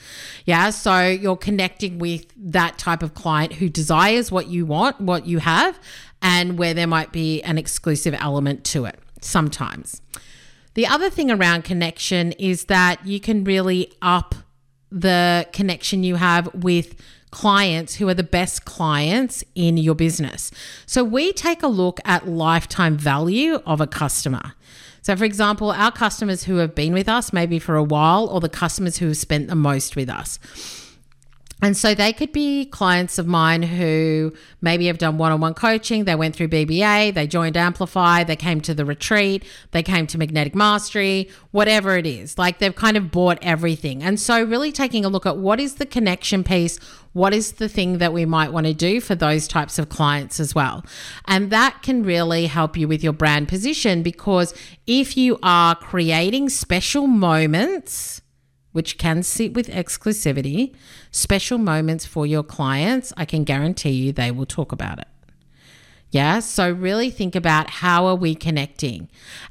Yeah. 0.45 0.69
So 0.69 1.08
you're 1.08 1.36
connecting 1.36 1.98
with 1.98 2.28
that 2.38 2.78
type 2.78 3.02
of 3.02 3.15
client 3.15 3.54
who 3.54 3.69
desires 3.69 4.32
what 4.32 4.50
you 4.50 4.67
want, 4.67 5.02
what 5.02 5.26
you 5.26 5.39
have, 5.39 5.80
and 6.21 6.60
where 6.60 6.76
there 6.76 6.86
might 6.86 7.12
be 7.12 7.41
an 7.41 7.58
exclusive 7.58 8.13
element 8.19 8.63
to 8.65 8.86
it 8.86 9.00
sometimes. 9.19 10.04
The 10.76 10.86
other 10.86 11.10
thing 11.10 11.32
around 11.32 11.63
connection 11.63 12.34
is 12.34 12.65
that 12.65 13.04
you 13.04 13.19
can 13.19 13.43
really 13.45 13.91
up 14.04 14.36
the 14.95 15.47
connection 15.51 16.03
you 16.03 16.15
have 16.15 16.51
with 16.55 16.95
clients 17.31 17.95
who 17.95 18.08
are 18.08 18.13
the 18.13 18.23
best 18.23 18.63
clients 18.63 19.43
in 19.55 19.75
your 19.75 19.93
business. 19.93 20.51
So 20.86 21.03
we 21.03 21.34
take 21.34 21.62
a 21.62 21.67
look 21.67 21.99
at 22.05 22.27
lifetime 22.27 22.95
value 22.97 23.55
of 23.65 23.81
a 23.81 23.88
customer. 23.88 24.53
So, 25.01 25.15
for 25.15 25.25
example, 25.25 25.71
our 25.71 25.91
customers 25.91 26.45
who 26.45 26.58
have 26.58 26.73
been 26.73 26.93
with 26.93 27.10
us 27.10 27.34
maybe 27.34 27.60
for 27.60 27.75
a 27.75 27.84
while, 27.84 28.25
or 28.25 28.39
the 28.39 28.49
customers 28.49 28.97
who 28.97 29.08
have 29.08 29.17
spent 29.17 29.49
the 29.49 29.55
most 29.55 29.95
with 29.97 30.10
us. 30.10 30.39
And 31.62 31.76
so 31.76 31.96
they 31.96 32.12
could 32.12 32.34
be 32.34 32.65
clients 32.65 33.18
of 33.18 33.28
mine 33.28 33.63
who 33.63 34.34
maybe 34.62 34.88
have 34.88 34.98
done 34.98 35.18
one 35.18 35.32
on 35.32 35.39
one 35.39 35.54
coaching. 35.54 36.04
They 36.04 36.13
went 36.13 36.36
through 36.36 36.50
BBA, 36.50 37.13
they 37.13 37.28
joined 37.28 37.56
Amplify, 37.56 38.26
they 38.26 38.36
came 38.36 38.60
to 38.62 38.74
the 38.74 38.84
retreat, 38.86 39.44
they 39.72 39.82
came 39.82 40.06
to 40.08 40.18
Magnetic 40.18 40.54
Mastery, 40.54 41.30
whatever 41.52 41.98
it 41.98 42.06
is. 42.06 42.38
Like 42.38 42.60
they've 42.60 42.76
kind 42.76 42.98
of 42.98 43.10
bought 43.10 43.39
everything. 43.41 44.04
And 44.04 44.20
so, 44.20 44.44
really 44.44 44.72
taking 44.72 45.06
a 45.06 45.10
look 45.10 45.26
at 45.26 45.38
what 45.38 45.62
is 45.62 45.76
the 45.76 45.86
connection 45.86 46.44
piece, 46.44 46.78
what 47.13 47.34
is 47.34 47.54
the 47.54 47.70
thing 47.70 48.00
that 48.00 48.12
we 48.12 48.26
might 48.26 48.52
want 48.52 48.68
to 48.68 48.74
do 48.74 49.00
for 49.00 49.15
those 49.15 49.48
types 49.48 49.80
of 49.80 49.88
clients 49.88 50.41
as 50.41 50.54
well. 50.54 50.84
And 51.26 51.50
that 51.52 51.82
can 51.82 52.04
really 52.04 52.48
help 52.48 52.76
you 52.76 52.89
with 52.89 53.02
your 53.02 53.13
brand 53.13 53.48
position 53.48 54.04
because 54.04 54.54
if 54.86 55.15
you 55.15 55.39
are 55.41 55.76
creating 55.76 56.50
special 56.50 57.08
moments, 57.08 58.22
which 58.76 58.98
can 58.98 59.24
sit 59.24 59.54
with 59.54 59.70
exclusivity, 59.70 60.76
special 61.10 61.58
moments 61.58 62.06
for 62.06 62.26
your 62.26 62.44
clients, 62.44 63.14
I 63.16 63.24
can 63.24 63.46
guarantee 63.46 63.92
you 63.92 64.12
they 64.12 64.32
will 64.32 64.46
talk 64.46 64.74
about 64.74 65.00
it. 65.00 65.08
Yeah, 66.12 66.40
so 66.40 66.70
really 66.70 67.10
think 67.10 67.36
about 67.36 67.70
how 67.70 68.06
are 68.06 68.16
we 68.16 68.36
connecting? 68.36 69.08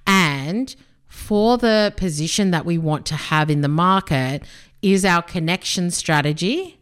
And 0.06 0.76
for 1.06 1.56
the 1.56 1.94
position 1.96 2.50
that 2.50 2.66
we 2.66 2.76
want 2.76 3.06
to 3.06 3.14
have 3.14 3.48
in 3.48 3.62
the 3.62 3.68
market, 3.68 4.42
is 4.82 5.06
our 5.06 5.22
connection 5.22 5.90
strategy, 5.90 6.78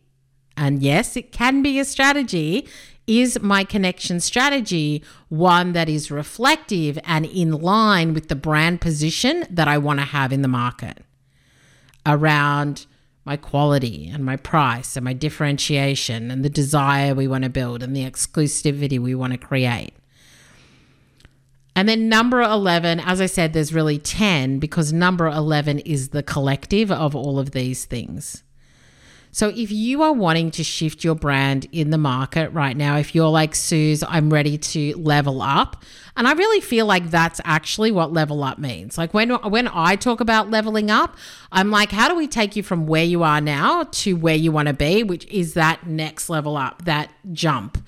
and 0.56 0.82
yes, 0.82 1.16
it 1.16 1.30
can 1.30 1.62
be 1.62 1.78
a 1.78 1.84
strategy, 1.84 2.66
is 3.06 3.40
my 3.40 3.62
connection 3.62 4.18
strategy 4.18 5.04
one 5.28 5.74
that 5.74 5.88
is 5.88 6.10
reflective 6.10 6.98
and 7.04 7.24
in 7.24 7.52
line 7.52 8.14
with 8.14 8.26
the 8.26 8.34
brand 8.34 8.80
position 8.80 9.46
that 9.48 9.68
I 9.68 9.78
want 9.78 10.00
to 10.00 10.06
have 10.06 10.32
in 10.32 10.42
the 10.42 10.48
market? 10.48 11.04
Around 12.06 12.86
my 13.24 13.36
quality 13.36 14.08
and 14.12 14.24
my 14.24 14.36
price 14.36 14.96
and 14.96 15.04
my 15.04 15.12
differentiation 15.12 16.30
and 16.30 16.44
the 16.44 16.50
desire 16.50 17.14
we 17.14 17.28
want 17.28 17.44
to 17.44 17.50
build 17.50 17.82
and 17.82 17.94
the 17.94 18.08
exclusivity 18.08 18.98
we 18.98 19.14
want 19.14 19.32
to 19.32 19.38
create. 19.38 19.92
And 21.74 21.88
then 21.88 22.08
number 22.08 22.42
11, 22.42 23.00
as 23.00 23.20
I 23.20 23.26
said, 23.26 23.52
there's 23.52 23.72
really 23.72 23.98
10 23.98 24.58
because 24.58 24.92
number 24.92 25.26
11 25.26 25.78
is 25.80 26.10
the 26.10 26.22
collective 26.22 26.90
of 26.90 27.14
all 27.14 27.38
of 27.38 27.52
these 27.52 27.84
things. 27.84 28.42
So 29.34 29.48
if 29.48 29.72
you 29.72 30.02
are 30.02 30.12
wanting 30.12 30.50
to 30.52 30.62
shift 30.62 31.02
your 31.02 31.14
brand 31.14 31.66
in 31.72 31.88
the 31.88 31.98
market 31.98 32.50
right 32.50 32.76
now, 32.76 32.98
if 32.98 33.14
you're 33.14 33.30
like, 33.30 33.54
Suz, 33.54 34.04
I'm 34.06 34.30
ready 34.30 34.58
to 34.58 34.94
level 34.98 35.40
up. 35.40 35.82
And 36.14 36.28
I 36.28 36.32
really 36.32 36.60
feel 36.60 36.84
like 36.84 37.10
that's 37.10 37.40
actually 37.42 37.90
what 37.90 38.12
level 38.12 38.44
up 38.44 38.58
means. 38.58 38.98
Like 38.98 39.14
when 39.14 39.30
when 39.30 39.68
I 39.68 39.96
talk 39.96 40.20
about 40.20 40.50
leveling 40.50 40.90
up, 40.90 41.16
I'm 41.50 41.70
like, 41.70 41.90
how 41.90 42.08
do 42.08 42.14
we 42.14 42.28
take 42.28 42.54
you 42.54 42.62
from 42.62 42.86
where 42.86 43.04
you 43.04 43.22
are 43.22 43.40
now 43.40 43.84
to 43.84 44.14
where 44.14 44.34
you 44.34 44.52
want 44.52 44.68
to 44.68 44.74
be, 44.74 45.02
which 45.02 45.24
is 45.28 45.54
that 45.54 45.86
next 45.86 46.28
level 46.28 46.58
up, 46.58 46.84
that 46.84 47.10
jump. 47.32 47.82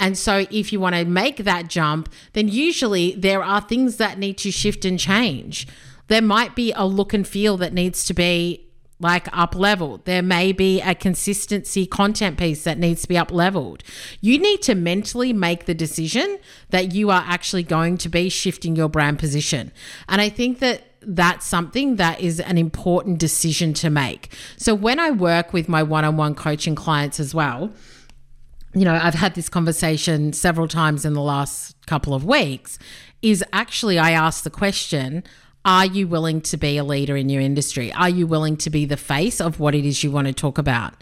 And 0.00 0.18
so 0.18 0.46
if 0.50 0.72
you 0.72 0.80
want 0.80 0.96
to 0.96 1.04
make 1.04 1.38
that 1.38 1.68
jump, 1.68 2.08
then 2.32 2.48
usually 2.48 3.14
there 3.14 3.44
are 3.44 3.60
things 3.60 3.98
that 3.98 4.18
need 4.18 4.36
to 4.38 4.50
shift 4.50 4.84
and 4.84 4.98
change. 4.98 5.68
There 6.08 6.22
might 6.22 6.56
be 6.56 6.72
a 6.72 6.84
look 6.84 7.14
and 7.14 7.28
feel 7.28 7.56
that 7.58 7.72
needs 7.72 8.04
to 8.06 8.14
be 8.14 8.67
like 9.00 9.28
up 9.36 9.54
leveled. 9.54 10.04
There 10.04 10.22
may 10.22 10.52
be 10.52 10.80
a 10.80 10.94
consistency 10.94 11.86
content 11.86 12.38
piece 12.38 12.64
that 12.64 12.78
needs 12.78 13.02
to 13.02 13.08
be 13.08 13.16
up 13.16 13.30
leveled. 13.30 13.84
You 14.20 14.38
need 14.38 14.62
to 14.62 14.74
mentally 14.74 15.32
make 15.32 15.66
the 15.66 15.74
decision 15.74 16.38
that 16.70 16.92
you 16.92 17.10
are 17.10 17.24
actually 17.26 17.62
going 17.62 17.98
to 17.98 18.08
be 18.08 18.28
shifting 18.28 18.74
your 18.74 18.88
brand 18.88 19.18
position. 19.18 19.72
And 20.08 20.20
I 20.20 20.28
think 20.28 20.58
that 20.58 20.84
that's 21.00 21.46
something 21.46 21.96
that 21.96 22.20
is 22.20 22.40
an 22.40 22.58
important 22.58 23.18
decision 23.18 23.72
to 23.72 23.88
make. 23.88 24.34
So 24.56 24.74
when 24.74 24.98
I 24.98 25.10
work 25.10 25.52
with 25.52 25.68
my 25.68 25.82
one 25.82 26.04
on 26.04 26.16
one 26.16 26.34
coaching 26.34 26.74
clients 26.74 27.20
as 27.20 27.34
well, 27.34 27.72
you 28.74 28.84
know, 28.84 28.94
I've 28.94 29.14
had 29.14 29.34
this 29.34 29.48
conversation 29.48 30.32
several 30.32 30.68
times 30.68 31.04
in 31.04 31.14
the 31.14 31.22
last 31.22 31.76
couple 31.86 32.14
of 32.14 32.24
weeks, 32.24 32.78
is 33.22 33.42
actually 33.52 33.98
I 33.98 34.10
ask 34.10 34.44
the 34.44 34.50
question, 34.50 35.24
are 35.64 35.86
you 35.86 36.08
willing 36.08 36.40
to 36.42 36.56
be 36.56 36.78
a 36.78 36.84
leader 36.84 37.16
in 37.16 37.28
your 37.28 37.42
industry? 37.42 37.92
Are 37.92 38.08
you 38.08 38.26
willing 38.26 38.56
to 38.58 38.70
be 38.70 38.84
the 38.84 38.96
face 38.96 39.40
of 39.40 39.60
what 39.60 39.74
it 39.74 39.84
is 39.84 40.02
you 40.02 40.10
want 40.10 40.26
to 40.26 40.32
talk 40.32 40.58
about? 40.58 40.94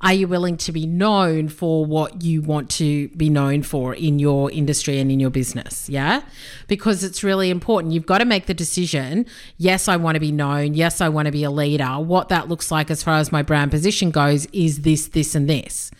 Are 0.00 0.12
you 0.12 0.28
willing 0.28 0.56
to 0.58 0.70
be 0.70 0.86
known 0.86 1.48
for 1.48 1.84
what 1.84 2.22
you 2.22 2.40
want 2.40 2.70
to 2.70 3.08
be 3.08 3.28
known 3.28 3.64
for 3.64 3.94
in 3.94 4.20
your 4.20 4.48
industry 4.52 5.00
and 5.00 5.10
in 5.10 5.18
your 5.18 5.30
business? 5.30 5.88
Yeah. 5.88 6.22
Because 6.68 7.02
it's 7.02 7.24
really 7.24 7.50
important. 7.50 7.92
You've 7.92 8.06
got 8.06 8.18
to 8.18 8.24
make 8.24 8.46
the 8.46 8.54
decision 8.54 9.26
yes, 9.56 9.88
I 9.88 9.96
want 9.96 10.14
to 10.14 10.20
be 10.20 10.30
known. 10.30 10.74
Yes, 10.74 11.00
I 11.00 11.08
want 11.08 11.26
to 11.26 11.32
be 11.32 11.42
a 11.42 11.50
leader. 11.50 11.98
What 11.98 12.28
that 12.28 12.48
looks 12.48 12.70
like 12.70 12.92
as 12.92 13.02
far 13.02 13.16
as 13.16 13.32
my 13.32 13.42
brand 13.42 13.72
position 13.72 14.12
goes 14.12 14.46
is 14.52 14.82
this, 14.82 15.08
this, 15.08 15.34
and 15.34 15.50
this. 15.50 15.90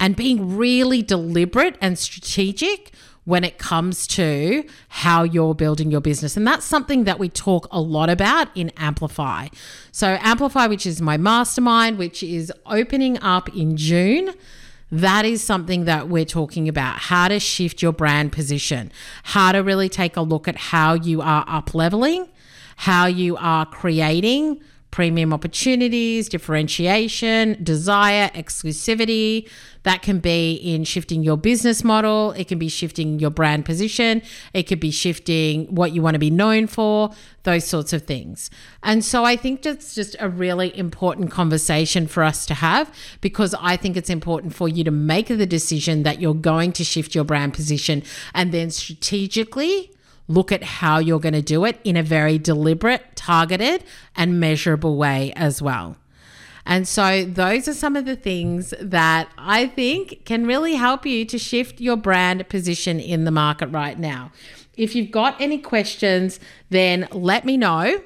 And 0.00 0.16
being 0.16 0.56
really 0.56 1.00
deliberate 1.00 1.78
and 1.80 1.96
strategic 1.96 2.92
when 3.24 3.44
it 3.44 3.58
comes 3.58 4.06
to 4.08 4.64
how 4.88 5.22
you're 5.22 5.54
building 5.54 5.90
your 5.90 6.00
business. 6.00 6.36
And 6.36 6.46
that's 6.46 6.64
something 6.64 7.04
that 7.04 7.18
we 7.18 7.28
talk 7.28 7.68
a 7.70 7.80
lot 7.80 8.10
about 8.10 8.48
in 8.56 8.70
Amplify. 8.76 9.48
So, 9.92 10.18
Amplify, 10.20 10.66
which 10.66 10.86
is 10.86 11.00
my 11.00 11.16
mastermind, 11.16 11.98
which 11.98 12.22
is 12.22 12.52
opening 12.66 13.18
up 13.20 13.54
in 13.54 13.76
June. 13.76 14.34
That 14.90 15.24
is 15.24 15.42
something 15.42 15.86
that 15.86 16.08
we're 16.08 16.26
talking 16.26 16.68
about 16.68 16.98
how 16.98 17.28
to 17.28 17.40
shift 17.40 17.80
your 17.80 17.92
brand 17.92 18.32
position, 18.32 18.92
how 19.22 19.52
to 19.52 19.60
really 19.60 19.88
take 19.88 20.16
a 20.16 20.20
look 20.20 20.46
at 20.46 20.56
how 20.56 20.94
you 20.94 21.22
are 21.22 21.44
up 21.48 21.74
leveling, 21.74 22.28
how 22.76 23.06
you 23.06 23.36
are 23.38 23.64
creating 23.64 24.60
premium 24.92 25.32
opportunities, 25.32 26.28
differentiation, 26.28 27.56
desire, 27.64 28.28
exclusivity. 28.34 29.48
That 29.84 30.02
can 30.02 30.20
be 30.20 30.54
in 30.54 30.84
shifting 30.84 31.22
your 31.22 31.36
business 31.36 31.82
model, 31.82 32.32
it 32.32 32.48
can 32.48 32.58
be 32.58 32.68
shifting 32.68 33.18
your 33.18 33.30
brand 33.30 33.64
position, 33.64 34.22
it 34.52 34.64
could 34.64 34.80
be 34.80 34.90
shifting 34.90 35.66
what 35.74 35.92
you 35.92 36.02
want 36.02 36.14
to 36.14 36.20
be 36.20 36.30
known 36.30 36.66
for, 36.66 37.10
those 37.42 37.64
sorts 37.64 37.92
of 37.92 38.02
things. 38.02 38.50
And 38.82 39.04
so 39.04 39.24
I 39.24 39.36
think 39.36 39.62
that's 39.62 39.94
just 39.94 40.14
a 40.20 40.28
really 40.28 40.76
important 40.78 41.30
conversation 41.30 42.06
for 42.06 42.22
us 42.22 42.46
to 42.46 42.54
have 42.54 42.94
because 43.20 43.54
I 43.60 43.76
think 43.76 43.96
it's 43.96 44.10
important 44.10 44.54
for 44.54 44.68
you 44.68 44.84
to 44.84 44.90
make 44.90 45.28
the 45.28 45.46
decision 45.46 46.04
that 46.04 46.20
you're 46.20 46.34
going 46.34 46.72
to 46.72 46.84
shift 46.84 47.14
your 47.14 47.24
brand 47.24 47.54
position 47.54 48.02
and 48.34 48.52
then 48.52 48.70
strategically 48.70 49.90
look 50.28 50.52
at 50.52 50.62
how 50.62 50.98
you're 50.98 51.20
going 51.20 51.34
to 51.34 51.42
do 51.42 51.64
it 51.64 51.80
in 51.84 51.96
a 51.96 52.02
very 52.02 52.38
deliberate, 52.38 53.02
targeted, 53.16 53.84
and 54.16 54.38
measurable 54.38 54.96
way 54.96 55.32
as 55.34 55.60
well. 55.60 55.96
And 56.64 56.86
so, 56.86 57.24
those 57.24 57.66
are 57.66 57.74
some 57.74 57.96
of 57.96 58.04
the 58.04 58.16
things 58.16 58.72
that 58.80 59.28
I 59.36 59.66
think 59.66 60.24
can 60.24 60.46
really 60.46 60.74
help 60.74 61.04
you 61.04 61.24
to 61.24 61.38
shift 61.38 61.80
your 61.80 61.96
brand 61.96 62.48
position 62.48 63.00
in 63.00 63.24
the 63.24 63.30
market 63.30 63.68
right 63.68 63.98
now. 63.98 64.30
If 64.76 64.94
you've 64.94 65.10
got 65.10 65.40
any 65.40 65.58
questions, 65.58 66.38
then 66.70 67.08
let 67.12 67.44
me 67.44 67.56
know. 67.56 68.00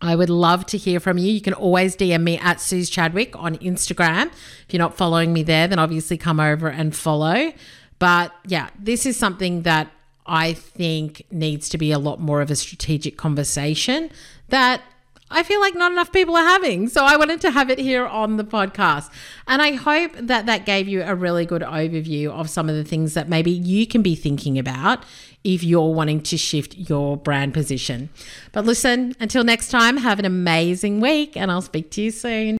I 0.00 0.14
would 0.14 0.30
love 0.30 0.66
to 0.66 0.76
hear 0.76 1.00
from 1.00 1.18
you. 1.18 1.32
You 1.32 1.40
can 1.40 1.54
always 1.54 1.96
DM 1.96 2.22
me 2.22 2.38
at 2.38 2.60
Suz 2.60 2.90
Chadwick 2.90 3.34
on 3.36 3.56
Instagram. 3.56 4.26
If 4.26 4.66
you're 4.70 4.78
not 4.78 4.96
following 4.96 5.32
me 5.32 5.42
there, 5.42 5.66
then 5.66 5.78
obviously 5.78 6.18
come 6.18 6.38
over 6.38 6.68
and 6.68 6.94
follow. 6.94 7.52
But 7.98 8.32
yeah, 8.46 8.68
this 8.78 9.06
is 9.06 9.16
something 9.16 9.62
that 9.62 9.90
I 10.26 10.52
think 10.52 11.24
needs 11.30 11.68
to 11.70 11.78
be 11.78 11.92
a 11.92 11.98
lot 11.98 12.20
more 12.20 12.40
of 12.42 12.50
a 12.50 12.56
strategic 12.56 13.16
conversation 13.16 14.10
that 14.48 14.82
I 15.30 15.42
feel 15.42 15.60
like 15.60 15.74
not 15.74 15.92
enough 15.92 16.12
people 16.12 16.36
are 16.36 16.44
having. 16.44 16.88
So 16.88 17.04
I 17.04 17.16
wanted 17.16 17.40
to 17.42 17.50
have 17.50 17.68
it 17.68 17.78
here 17.78 18.06
on 18.06 18.36
the 18.36 18.44
podcast. 18.44 19.10
And 19.48 19.60
I 19.60 19.72
hope 19.72 20.12
that 20.14 20.46
that 20.46 20.64
gave 20.66 20.86
you 20.88 21.02
a 21.02 21.14
really 21.14 21.44
good 21.44 21.62
overview 21.62 22.30
of 22.30 22.48
some 22.48 22.68
of 22.68 22.76
the 22.76 22.84
things 22.84 23.14
that 23.14 23.28
maybe 23.28 23.50
you 23.50 23.86
can 23.86 24.02
be 24.02 24.14
thinking 24.14 24.58
about 24.58 25.04
if 25.42 25.62
you're 25.62 25.94
wanting 25.94 26.20
to 26.20 26.36
shift 26.36 26.76
your 26.76 27.16
brand 27.16 27.54
position. 27.54 28.08
But 28.52 28.64
listen, 28.64 29.14
until 29.20 29.44
next 29.44 29.68
time, 29.68 29.96
have 29.98 30.18
an 30.18 30.24
amazing 30.24 31.00
week 31.00 31.36
and 31.36 31.50
I'll 31.50 31.62
speak 31.62 31.90
to 31.92 32.02
you 32.02 32.10
soon. 32.10 32.54